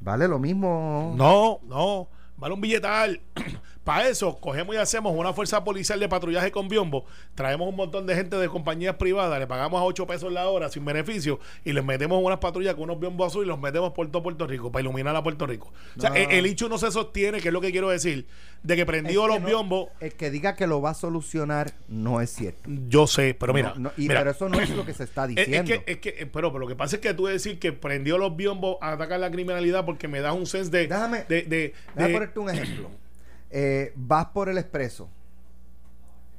[0.00, 1.14] Vale lo mismo.
[1.16, 2.08] No, no.
[2.36, 3.20] Vale un billetal.
[3.84, 7.04] Para eso, cogemos y hacemos una fuerza policial de patrullaje con biombo.
[7.34, 10.68] Traemos un montón de gente de compañías privadas, le pagamos a 8 pesos la hora
[10.68, 14.08] sin beneficio y les metemos unas patrullas con unos biombos azules y los metemos por
[14.10, 15.72] todo Puerto Rico para iluminar a Puerto Rico.
[15.96, 16.16] O sea, No.
[16.16, 18.26] el, el hecho no se sostiene, que es lo que quiero decir,
[18.62, 19.88] de que que los no- biombos.
[19.98, 22.60] El que diga que lo va a solucionar no es cierto.
[22.88, 23.72] Yo sé, pero mira.
[23.74, 25.68] No, no, y- mira, pero eso no es lo que se está es- es, diciendo.
[25.84, 28.16] que, es que, eh, pero, pero lo que pasa es que tú decir que prendió
[28.18, 30.88] los biombos a atacar la criminalidad porque me das un sense de.
[30.88, 32.90] Déjame- de, de- Déjame de- ponerte un ejemplo.
[33.52, 35.08] Eh, vas por el expreso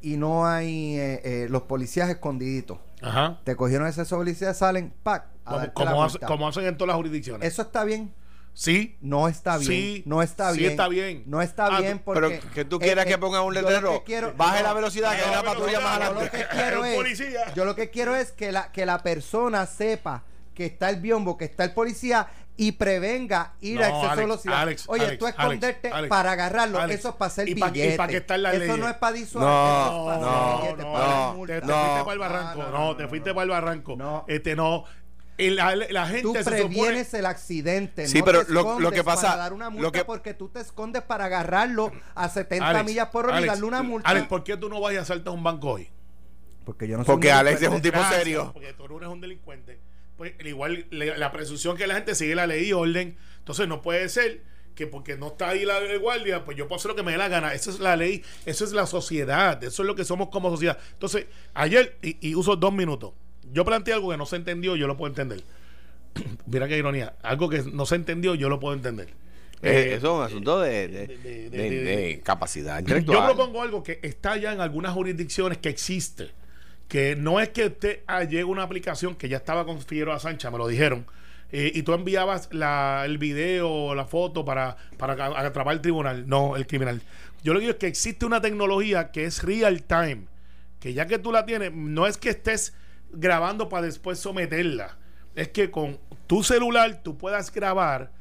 [0.02, 2.80] y no hay eh, eh, los policías escondiditos.
[3.02, 3.40] Ajá.
[3.44, 5.26] Te cogieron ese policías, salen, ¡pac!
[5.44, 6.28] Como, darte como la hace- multa.
[6.28, 7.48] como hacen en todas las jurisdicciones.
[7.48, 8.14] Eso está bien.
[8.56, 8.98] Sí.
[9.02, 9.68] No está bien.
[9.72, 10.72] Sí, no está sí bien.
[10.72, 11.24] está bien.
[11.26, 12.20] No está Ah, bien porque.
[12.42, 15.24] Pero que tú quieras que ponga un letrero, quiero- baje no, la velocidad, que no,
[15.24, 16.38] hay una pero patrulla no, más no, Yo lo adelante.
[16.38, 16.96] que quiero Un es.
[16.96, 17.54] policía.
[17.56, 20.24] Yo lo que quiero es que la, que la persona sepa
[20.54, 24.22] que está el biombo, que está el policía y prevenga ir No, a exceso de
[24.22, 24.62] velocidad.
[24.62, 27.62] Alex, Oye, Alex, tú esconderte Alex, para agarrarlo, Alex, eso es para hacer ¿y pa-
[27.72, 28.78] pa' eso leyes?
[28.78, 31.32] no es para disuadir, No, eso es para no, billete, no, para.
[31.48, 31.74] Te, te No.
[31.80, 32.60] fuiste para el barranco.
[32.60, 33.96] No, No, no, no, te fuiste para el barranco.
[33.98, 34.26] No.
[34.28, 34.84] Este no.
[35.36, 36.44] Y la, la gente Tú supone.
[36.58, 38.08] previenes el accidente.
[38.08, 40.50] Sí, no pero te lo- que pasa- Para dar una multa lo que- porque tú
[40.50, 44.08] te escondes para agarrarlo a 70 Alex, millas por hora y darle una multa.
[44.08, 45.90] Alex, ¿por qué tú no vas y asaltas un banco hoy?
[46.66, 48.52] porque yo no soy Porque un Alex es un tipo serio.
[48.54, 49.80] Porque tú no eres un delincuente.
[50.32, 53.18] Pues igual le- la presunción que la gente sigue la ley y orden.
[53.40, 54.42] Entonces no puede ser
[54.74, 57.18] que porque no está ahí la guardia, pues yo puedo hacer lo que me dé
[57.18, 57.54] la gana.
[57.54, 60.78] Esa es la ley, eso es la sociedad, eso es lo que somos como sociedad.
[60.94, 63.12] Entonces, ayer, y, y uso dos minutos,
[63.52, 65.44] yo planteé algo que no se entendió, yo lo puedo entender.
[66.46, 69.10] Mira qué ironía, algo que no se entendió, yo lo puedo entender.
[69.62, 73.34] Eh, Eh, eso es un asunto de, de- de- capacidad yo intelectual.
[73.36, 76.32] propongo algo que está ya en algunas jurisdicciones que existe.
[76.88, 80.52] Que no es que usted ah, llegue una aplicación que ya estaba con Figueroa Sancha,
[80.52, 81.06] me lo dijeron.
[81.54, 86.58] eh, y tú enviabas la, el video la foto para, para atrapar el tribunal, no
[86.58, 87.02] el criminal.
[87.44, 90.26] Yo lo que digo es que existe una tecnología que es real time,
[90.80, 92.74] que ya que tú la tienes, no es que estés
[93.12, 94.98] grabando para después someterla,
[95.36, 98.12] es que con tu celular tú puedas grabar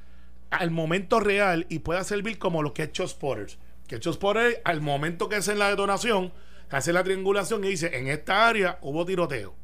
[0.50, 3.58] al momento real y pueda servir como lo que ha hecho Spotters.
[3.88, 6.32] Que hecho Spotters, al momento que hacen la detonación,
[6.76, 9.54] hace la triangulación y dice, en esta área hubo tiroteo.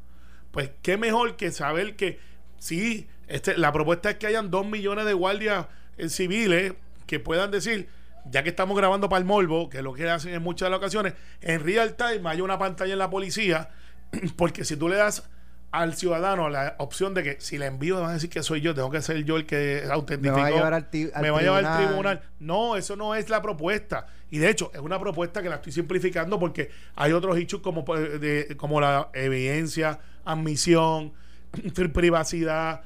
[0.51, 2.19] Pues qué mejor que saber que
[2.57, 5.67] sí, este, la propuesta es que hayan dos millones de guardias
[5.97, 6.73] eh, civiles
[7.07, 7.89] que puedan decir,
[8.29, 11.13] ya que estamos grabando para el morbo, que es lo que hacen en muchas ocasiones,
[11.41, 13.69] en real time hay una pantalla en la policía,
[14.35, 15.29] porque si tú le das
[15.71, 18.73] al ciudadano la opción de que si le envío van a decir que soy yo,
[18.73, 20.35] tengo que ser yo el que autentificó.
[20.37, 22.21] Me va a llevar al ti- al me va a llevar al tribunal.
[22.39, 24.07] No, eso no es la propuesta.
[24.31, 27.85] Y de hecho, es una propuesta que la estoy simplificando porque hay otros hechos como,
[27.85, 31.13] pues, de- como la evidencia, admisión,
[31.93, 32.81] privacidad.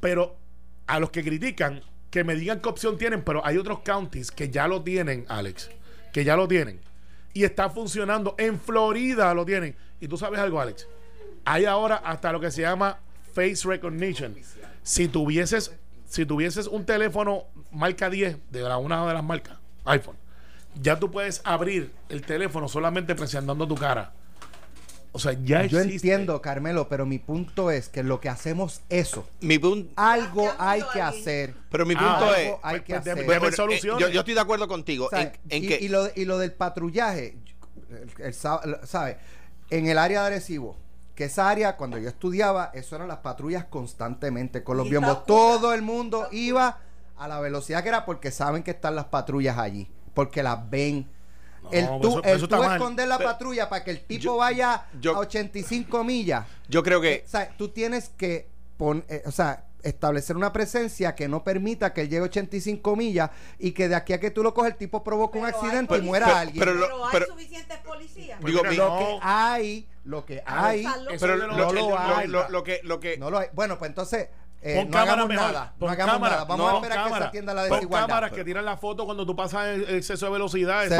[0.00, 0.36] Pero
[0.86, 4.48] a los que critican que me digan qué opción tienen, pero hay otros counties que
[4.48, 5.70] ya lo tienen, Alex,
[6.12, 6.80] que ya lo tienen.
[7.34, 8.34] Y está funcionando.
[8.38, 9.76] En Florida lo tienen.
[10.00, 10.86] Y tú sabes algo, Alex.
[11.50, 12.98] Hay ahora hasta lo que se llama
[13.32, 14.36] face recognition.
[14.82, 15.72] Si tuvieses,
[16.06, 19.56] si tuvieses un teléfono marca 10 de la, una de las marcas,
[19.86, 20.16] iPhone,
[20.82, 24.12] ya tú puedes abrir el teléfono solamente presentando tu cara.
[25.12, 25.94] O sea, ya Yo existe.
[25.94, 30.82] entiendo, Carmelo, pero mi punto es que lo que hacemos eso, Mi punto, algo hay
[30.92, 31.54] que hacer.
[31.70, 32.54] pero mi Ah, punto algo es.
[32.62, 33.16] hay que pues, de- hacer.
[33.16, 34.00] de- Bueno, eh, soluciones.
[34.02, 35.06] yo, yo estoy de acuerdo contigo.
[35.06, 37.38] O sea, en, en y, que, y lo, y lo del patrullaje,
[38.18, 38.34] el-.
[39.70, 40.76] En el área de Arecibo,
[41.18, 45.26] que esa área, cuando yo estudiaba, eso eran las patrullas constantemente con los biombos.
[45.26, 46.78] Todo el mundo iba
[47.16, 51.08] a la velocidad que era porque saben que están las patrullas allí, porque las ven.
[51.72, 52.76] el No, tú, eso- el tú mal.
[52.76, 56.46] esconder la Pero- patrulla para que el tipo yo- vaya yo- a 85 millas.
[56.68, 57.24] yo creo que.
[57.26, 61.92] O sea, tú tienes que pon- eh, o sea, establecer una presencia que no permita
[61.94, 64.72] que él llegue a 85 millas y que de aquí a que tú lo coges
[64.72, 66.58] el tipo provoca un accidente y muera Pero- alguien.
[66.58, 68.40] pero lo- Pero hay suficientes policías.
[68.40, 70.84] Digo, lo no, que hay, lo que hay,
[71.20, 72.26] pero lo, no lo lo- hay.
[72.26, 72.80] lo- lo que.
[72.82, 73.48] Lo que no lo hay.
[73.52, 74.28] Bueno, pues entonces
[74.60, 75.46] eh, Pon no cámara hagamos mejor.
[75.52, 76.32] nada, no Pon hagamos cámara.
[76.34, 76.44] nada.
[76.46, 77.24] Vamos No, a Pon esperar que cámara.
[77.24, 78.06] se atienda la Pon desigualdad.
[78.08, 80.88] cámaras que tiran la foto cuando tú pasas el exceso de velocidad.
[80.88, 80.96] Se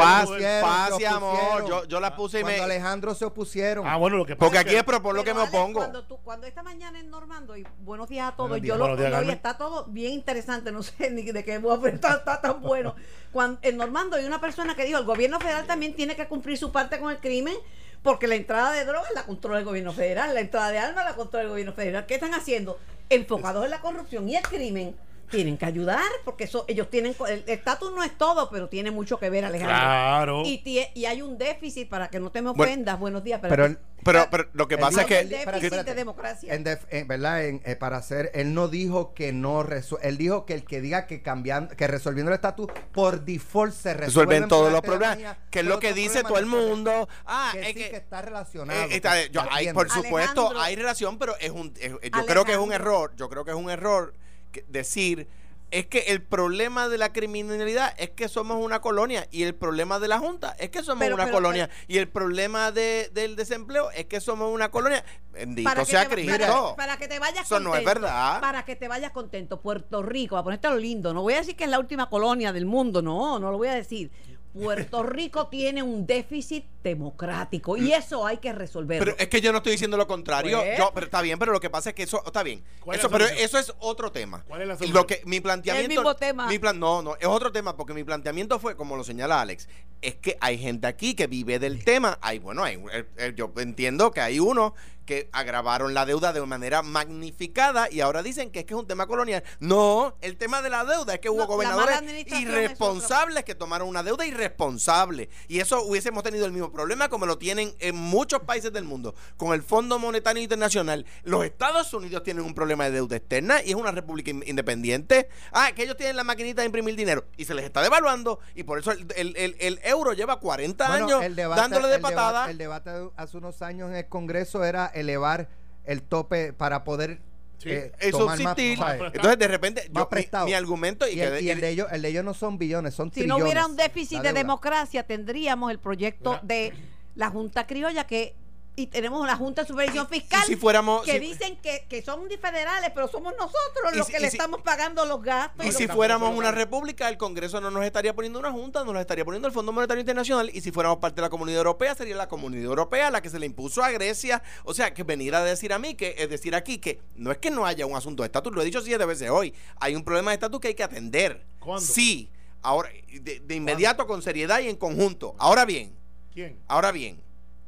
[1.07, 1.67] amor.
[1.67, 2.59] Yo, yo la puse y me.
[2.59, 3.85] Alejandro se opusieron.
[3.87, 5.79] Ah, bueno, lo que pasa Porque es aquí que- es por lo que me opongo.
[5.79, 8.77] Cuando, tú, cuando esta mañana en Normando, y buenos días a todos, Buenos yo días.
[8.77, 9.35] lo Buenos días, oigo y Carmen.
[9.35, 12.95] está todo bien interesante, no sé ni de qué voy a está, está tan bueno.
[13.31, 16.57] Cuando, en Normando hay una persona que dijo, el gobierno federal también tiene que cumplir
[16.57, 17.55] su parte con el crimen,
[18.03, 21.15] porque la entrada de drogas la controla el gobierno federal, la entrada de armas la
[21.15, 22.05] controla el gobierno federal.
[22.05, 22.77] ¿Qué están haciendo?
[23.09, 24.95] Enfocados en la corrupción y el crimen.
[25.29, 28.91] Tienen que ayudar, porque eso ellos tienen, co- el estatus no es todo, pero tiene
[28.91, 29.75] mucho que ver, Alejandro.
[29.77, 30.41] Claro.
[30.45, 33.39] Y, tie- y hay un déficit, para que no te me Bueno, ofendas, buenos días,
[33.41, 35.19] pero que- Pero, pero lo que pasa es que.
[35.19, 36.53] el déficit de democracia.
[36.53, 37.45] En def- en- ¿Verdad?
[37.45, 40.79] En, eh, para hacer, él no dijo que no resu- él dijo que el que
[40.79, 44.05] diga que cambiando, que resolviendo el estatus por default se Resuelven
[44.43, 45.15] resuelven todos por los problemas.
[45.17, 47.09] magia, Que es lo que dice todo el mundo.
[47.25, 47.89] Ah, que es sí que.
[47.89, 48.79] que está relacionado.
[48.83, 50.07] Eh, está- yo- hay- por Entiendo.
[50.07, 50.61] supuesto, Alejandro.
[50.61, 53.11] hay relación, pero es un, es- yo creo que es un error.
[53.17, 54.28] Yo creo que es un error que-
[54.67, 55.27] decir
[55.71, 59.99] es que el problema de la criminalidad es que somos una colonia y el problema
[59.99, 63.35] de la Junta es que somos Pero- una pero- colonia y el problema de, del
[63.35, 65.05] desempleo es que somos una colonia.
[65.31, 66.39] Bendito sea Cristo.
[66.39, 68.41] para- para que te vayas Eso no es verdad.
[68.41, 69.61] Para que te vayas contento.
[69.61, 71.13] Puerto Rico, a ponerte lo lindo.
[71.13, 73.03] No voy a decir que es la última colonia del mundo.
[73.03, 74.09] No, no lo voy a decir.
[74.53, 79.05] Puerto Rico tiene un déficit democrático y eso hay que resolverlo.
[79.05, 80.59] Pero es que yo no estoy diciendo lo contrario.
[80.59, 82.63] Pues- Yo, pero está bien, pero lo que pasa es que eso está bien.
[82.79, 84.43] ¿Cuál es Eso, pero eso es otro tema.
[84.47, 84.95] ¿Cuál es la Y solución?
[84.97, 86.47] Lo que mi planteamiento El mismo tema.
[86.47, 89.67] mi plan, no, no, es otro tema porque mi planteamiento fue como lo señala Alex,
[90.01, 92.17] es que hay gente aquí que vive del tema.
[92.21, 94.73] Hay bueno, hay eh, eh, yo entiendo que hay uno
[95.09, 98.85] que agravaron la deuda de manera magnificada y ahora dicen que es que es un
[98.85, 99.43] tema colonial.
[99.59, 104.03] No, el tema de la deuda es que hubo No, gobernadores irresponsables que tomaron una
[104.03, 105.29] deuda irresponsable.
[105.47, 109.15] Y eso hubiésemos tenido el mismo problema como lo tienen en muchos países del mundo.
[109.35, 113.69] Con el Fondo Monetario Internacional, los Estados Unidos tienen un problema de deuda externa y
[113.71, 115.27] es una república in- independiente.
[115.51, 118.61] Ah, que ellos tienen la maquinita de imprimir dinero y se les está devaluando y
[118.61, 121.95] por eso el, el- el- el euro lleva 40 Bueno, años el debate- dándole de
[121.95, 122.51] el debate- patada.
[122.51, 125.47] el debate de hace unos años en el Congreso era elevar
[125.85, 127.19] el tope para poder
[127.59, 127.69] Sí.
[127.71, 127.91] eh.
[127.99, 130.45] Entonces, de repente, yo, mi, prestado.
[130.45, 132.33] mi argumento y, Y que el, de- y el de ellos, el de ellos no
[132.33, 133.43] son billones, son si no trillones.
[133.43, 136.41] hubiera un déficit de democracia, tendríamos el proyecto Mira.
[136.43, 136.73] de
[137.15, 138.33] la Junta Criolla que
[138.79, 142.27] y tenemos la Junta de Supervisión Fiscal si fuéramos que si- dicen que, que son
[142.29, 145.65] federales, pero somos nosotros los si- que le si- estamos pagando los gastos.
[145.65, 148.99] Y si fuéramos una república, el Congreso no nos estaría poniendo una junta, nos lo
[148.99, 150.49] estaría poniendo el Fondo Monetario Internacional.
[150.53, 153.37] Y si fuéramos parte de la Comunidad Europea, sería la Comunidad Europea la que se
[153.39, 154.41] le impuso a Grecia.
[154.63, 157.37] O sea, que venir a decir a mí, que es decir aquí, que no es
[157.39, 159.53] que no haya un asunto de estatus, lo he dicho siete veces hoy.
[159.81, 161.45] Hay un problema de estatus que hay que atender.
[161.59, 161.85] ¿Cuándo?
[161.85, 165.35] Sí, ahora, de, de inmediato, con seriedad y en conjunto.
[165.37, 165.93] Ahora bien,
[166.33, 166.57] ¿Quién?
[166.67, 167.21] Ahora bien,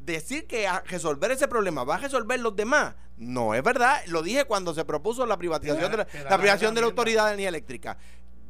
[0.06, 4.02] decir que a resolver ese problema va a resolver los demás, no es verdad.
[4.08, 6.88] Lo dije cuando se propuso la privatización de la, la privatización de la.
[6.88, 7.98] Autoridad de Energía Eléctrica.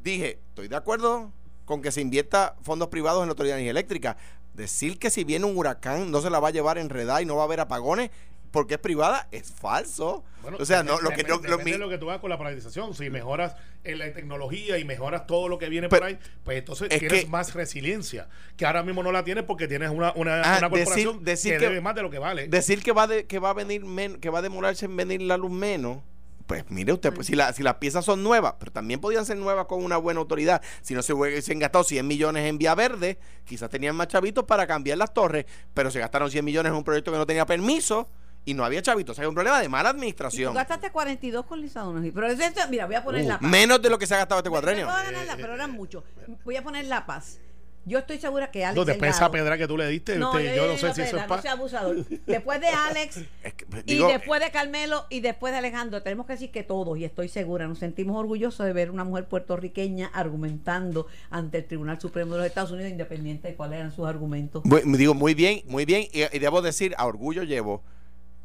[0.01, 1.31] Dije, estoy de acuerdo
[1.65, 4.17] con que se invierta fondos privados en la Autoridad de Energía Eléctrica.
[4.53, 7.35] Decir que si viene un huracán no se la va a llevar enredada y no
[7.35, 8.11] va a haber apagones
[8.51, 10.23] porque es privada es falso.
[10.41, 12.93] Bueno, o sea, no, lo que no, lo- mi- que tú hagas con la privatización.
[12.93, 16.57] Si mejoras en la tecnología y mejoras todo lo que viene Pero- por ahí, pues
[16.59, 18.27] entonces es tienes que- más resiliencia.
[18.57, 21.53] Que ahora mismo no la tienes porque tienes una, una, Ah, una decir- corporación decir
[21.53, 22.47] que, que- debe más de lo que vale.
[22.47, 25.21] decir que va de, que va a venir men- que va a demorarse en venir
[25.21, 25.99] la luz menos
[26.47, 29.37] pues mire usted, pues si, la- si las piezas son nuevas, pero también podían ser
[29.37, 30.61] nuevas con una buena autoridad.
[30.81, 34.67] Si no se hubiesen gastado 100 millones en Vía Verde, quizás tenían más chavitos para
[34.67, 38.09] cambiar las torres, pero se gastaron 100 millones en un proyecto que no tenía permiso
[38.45, 39.13] y no había chavitos.
[39.13, 40.53] O sea, hay un problema de mala Y tú administración.
[40.53, 42.11] gastaste 42 con Lisa Donoghue.
[42.11, 43.49] Pero es esto, mira, voy a poner Uh, la paz.
[43.49, 44.87] menos de lo que se ha gastado este Me- me cuadrenio.
[45.25, 46.03] la- pero eran muchos.
[46.43, 47.39] Voy a poner la paz.
[47.83, 50.29] Yo estoy segura que Alex No, después de esa pedra que tú le diste, No,
[50.33, 51.95] usted- yo no sé si eso es No sea abusador.
[52.27, 56.27] Después de Alex Es que, y digo, después de Carmelo y después de Alejandro, tenemos
[56.27, 60.11] que decir que todos, y estoy segura, nos sentimos orgullosos de ver una mujer puertorriqueña
[60.13, 64.63] argumentando ante el Tribunal Supremo de los Estados Unidos, independiente de cuáles eran sus argumentos.
[64.63, 66.03] Muy- digo, muy bien, muy bien.
[66.13, 67.81] Y, y debo decir, a orgullo llevo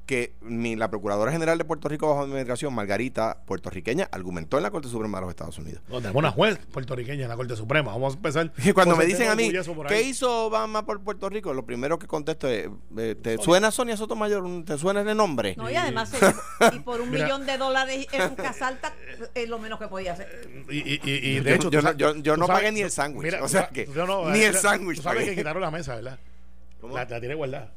[0.07, 4.71] que mi, la Procuradora General de Puerto Rico bajo administración, Margarita, puertorriqueña, argumentó en la
[4.71, 5.83] Corte Suprema de los Estados Unidos.
[5.89, 7.91] No, tenemos una juez puertorriqueña en la Corte Suprema.
[7.93, 8.53] Vamos a empezar.
[8.65, 9.51] Y cuando me dicen a mí,
[9.89, 11.53] ¿qué hizo Obama por Puerto Rico?
[11.53, 14.45] Lo primero que contesto es, eh, ¿te suena Sonia Sotomayor?
[14.65, 15.55] ¿Te suena ese nombre?
[15.57, 17.25] No, y además, llevó- y por un Mira.
[17.25, 18.95] millón de dólares en un casalta,
[19.35, 20.49] es lo menos que podía hacer.
[20.71, 22.91] Y, y, y, Yo- de hecho, yo sabes- yo- yo no sabes- pagué ni el
[22.93, 25.71] sándwich, mira, o sea tú- que no, ni el sándwich Tú sabes que quitaron la
[25.73, 26.19] mesa, ¿verdad?
[26.81, 26.95] ¿Cómo?
[26.95, 27.73] La, la tiene guardada.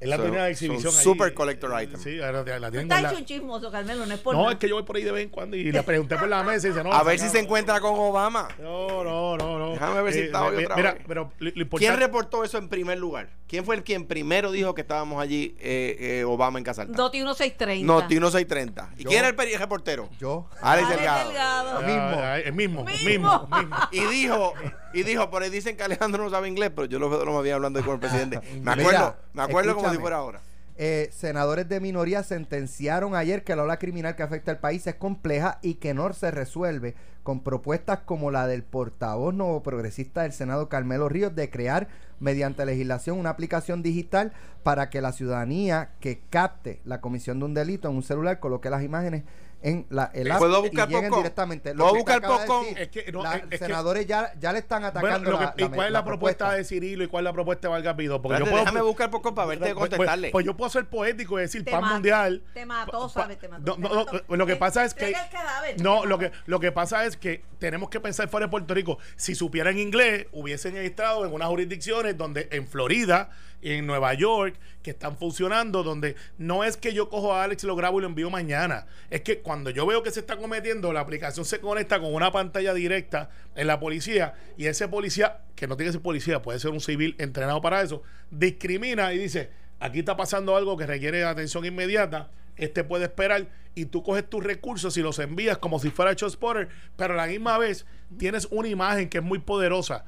[0.00, 0.92] Es la de son exhibición.
[0.94, 1.02] ahí.
[1.02, 1.98] super collector item.
[2.00, 4.52] Sí, ahora la, la Está hecho un chismoso, Carmelo, no es por No, nada.
[4.52, 6.42] es que yo voy por ahí de vez en cuando y le pregunté por la
[6.44, 6.92] mesa y dice, no.
[6.92, 8.48] a ver si no, se encuentra con Obama.
[8.58, 9.70] No, no, no, no.
[9.72, 11.02] Déjame ver si está hoy otra mira, vez.
[11.06, 13.30] pero lo, lo ¿Quién reportó eso en primer lugar?
[13.46, 16.96] ¿Quién fue el quien primero dijo que estábamos allí, eh, eh, Obama en Casalta?
[16.96, 17.86] Noti 1630.
[17.86, 18.90] Noti 1630.
[18.98, 19.10] ¿Y Yo.
[19.10, 20.10] quién era el reportero?
[20.18, 20.48] Yo.
[20.60, 21.28] Alex Alex Delgado.
[21.28, 21.80] Delgado.
[21.80, 22.02] Lo mismo.
[22.02, 23.48] Ah, ah, El mismo, mismo.
[23.92, 24.52] Y dijo,
[24.94, 27.36] y dijo, por ahí dicen que Alejandro no sabe inglés, pero yo lo veo lo
[27.36, 28.40] había hablando con el presidente.
[28.62, 30.40] Me acuerdo, me acuerdo como si fuera ahora.
[30.76, 34.96] Eh, senadores de minoría sentenciaron ayer que la ola criminal que afecta al país es
[34.96, 40.32] compleja y que no se resuelve con propuestas como la del portavoz nuevo progresista del
[40.32, 41.86] Senado Carmelo Ríos de crear
[42.18, 44.32] mediante legislación una aplicación digital
[44.64, 48.68] para que la ciudadanía que capte la comisión de un delito en un celular coloque
[48.68, 49.22] las imágenes
[49.64, 51.18] en la, el app ¿Puedo y buscar lleguen Popcom?
[51.20, 51.74] directamente.
[51.74, 54.52] ¿Puedo buscar acaba de decir, Es que no, la- es- es que- senadores ya, ya
[54.52, 57.02] le están Bueno, atacando lo que- la, ¿Y cuál es la, propuesta, propuesta de Cirilo
[57.04, 58.20] y cuál es la propuesta de Valga Pido?
[58.20, 60.30] Porque Espérate, yo puedo, déjame buscar poco para verte Pues- pues- contestarle.
[60.30, 62.42] Pues, yo puedo ser poético y decir Te pan mundial.
[62.52, 63.38] te mató, ¿sabes?
[63.38, 63.88] Te mató, No,
[64.28, 65.06] no, lo que pasa es que.
[65.06, 68.46] entrega el cadáver, No, lo que, lo que pasa es que tenemos que pensar fuera
[68.46, 68.98] de Puerto Rico.
[69.16, 73.30] Si supieran inglés, hubiesen estado en unas jurisdicciones donde en Florida,
[73.72, 77.74] en Nueva York, que están funcionando, donde no es que yo cojo a Alex lo
[77.74, 78.86] grabo y lo envío mañana.
[79.10, 82.30] Es que cuando yo veo que se está cometiendo, la aplicación se conecta con una
[82.30, 86.58] pantalla directa en la policía y ese policía, que no tiene que ser policía, puede
[86.58, 89.50] ser un civil entrenado para eso, discrimina y dice,
[89.80, 94.44] aquí está pasando algo que requiere atención inmediata, este puede esperar y tú coges tus
[94.44, 97.86] recursos y los envías como si fuera Show Spotter, pero a la misma vez
[98.18, 100.04] tienes una imagen que es muy poderosa.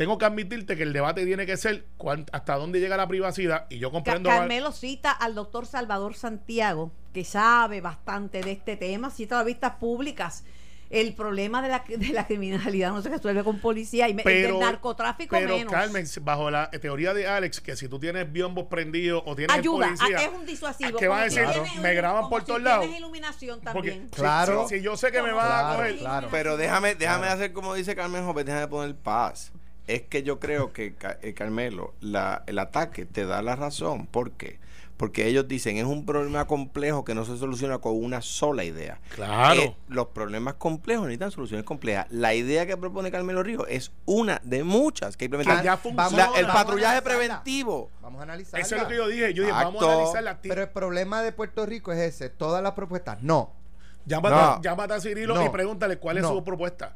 [0.00, 3.66] Tengo que admitirte que el debate tiene que ser cuán- hasta dónde llega la privacidad
[3.68, 4.30] y yo comprendo...
[4.30, 9.72] Carmelo cita al doctor Salvador Santiago, que sabe bastante de este tema, cita las vistas
[9.74, 10.44] públicas.
[10.88, 14.58] El problema de la, de la criminalidad no se resuelve con policía y el del
[14.58, 15.70] narcotráfico pero menos.
[15.70, 19.88] Carmen, bajo la teoría de Alex, que si tú tienes biombos prendidos o tienes Ayuda,
[19.98, 20.98] policía, a- es un disuasivo.
[20.98, 21.62] ¿qué van a si decir?
[21.82, 22.80] Me graban por si todos lados.
[22.84, 24.04] Tienes iluminación también.
[24.04, 24.66] si- Claro.
[24.66, 26.28] si, si yo sé que me van a Claro, coger, claro.
[26.30, 29.52] Pero déjame, déjame hacer como dice Carmen Joven, déjame poner paz.
[29.86, 34.06] Es que yo creo que, eh, Carmelo, la, el ataque te da la razón.
[34.06, 34.58] ¿Por qué?
[34.96, 39.00] Porque ellos dicen es un problema complejo que no se soluciona con una sola idea.
[39.14, 39.58] Claro.
[39.60, 42.06] Eh, los problemas complejos necesitan soluciones complejas.
[42.10, 45.58] La idea que propone Carmelo Río es una de muchas que implementar.
[45.60, 46.10] Que ya funciona.
[46.30, 47.02] La- el patrullaje analizarla.
[47.02, 47.90] preventivo.
[48.02, 48.60] Vamos a analizarla.
[48.66, 49.32] Eso es lo que yo dije.
[49.32, 49.90] Yo dije, vamos a Exacto.
[49.90, 52.28] analizar la Pero el problema de Puerto Rico es ese.
[52.28, 53.54] Todas las propuestas, no.
[54.04, 54.60] Llámate, No.
[54.62, 55.46] llámate a Cirilo No.
[55.46, 56.28] y pregúntale cuál es No.
[56.34, 56.94] su propuesta.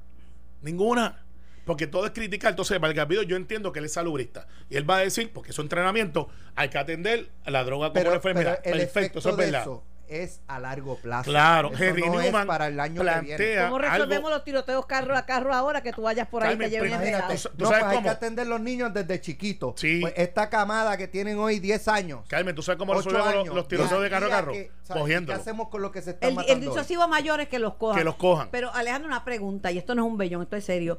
[0.60, 1.23] Ninguna.
[1.64, 2.50] Porque todo es criticar.
[2.50, 4.46] Entonces, Valgapido, yo entiendo que él es salubrista.
[4.68, 7.94] Y él va a decir, porque su entrenamiento, hay que atender a la droga como
[7.94, 8.60] Pero, la enfermedad.
[8.62, 9.62] pero el Perfecto, efecto eso es de verdad.
[9.62, 11.30] eso es a largo plazo.
[11.30, 13.54] Claro, Eso Henry no es Newman para el año que plantea- viene.
[13.62, 16.68] ¿Cómo algo- resolvemos los tiroteos carro a carro ahora que tú vayas por ahí Carmen,
[16.68, 16.92] y te lleven?
[16.92, 18.02] Imagínate, ¿Tú no, sabes pues hay cómo?
[18.02, 19.74] que atender los niños desde chiquitos.
[19.80, 20.00] Sí.
[20.02, 22.20] Pues esta camada que tienen hoy 10 años.
[22.28, 24.52] Carmen, ¿tú sabes cómo resolvemos los, años, los tiroteos de carro a carro?
[24.52, 24.70] que-.
[24.88, 25.38] Cogiéndolo.
[25.38, 26.66] ¿Qué hacemos con lo que se están El, el matando hoy?
[26.68, 27.96] disuasivo a mayores que los cojan.
[27.98, 28.48] Que los cojan.
[28.50, 30.98] Pero Alejandro, una pregunta, y esto no es un bellón, esto es serio.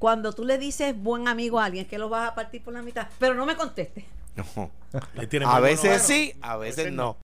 [0.00, 2.80] Cuando tú le dices buen amigo a alguien, que lo vas a partir por la
[2.80, 4.04] mitad, pero no me contestes.
[4.34, 4.70] No.
[5.46, 6.04] A veces bueno.
[6.04, 7.18] sí, a veces no.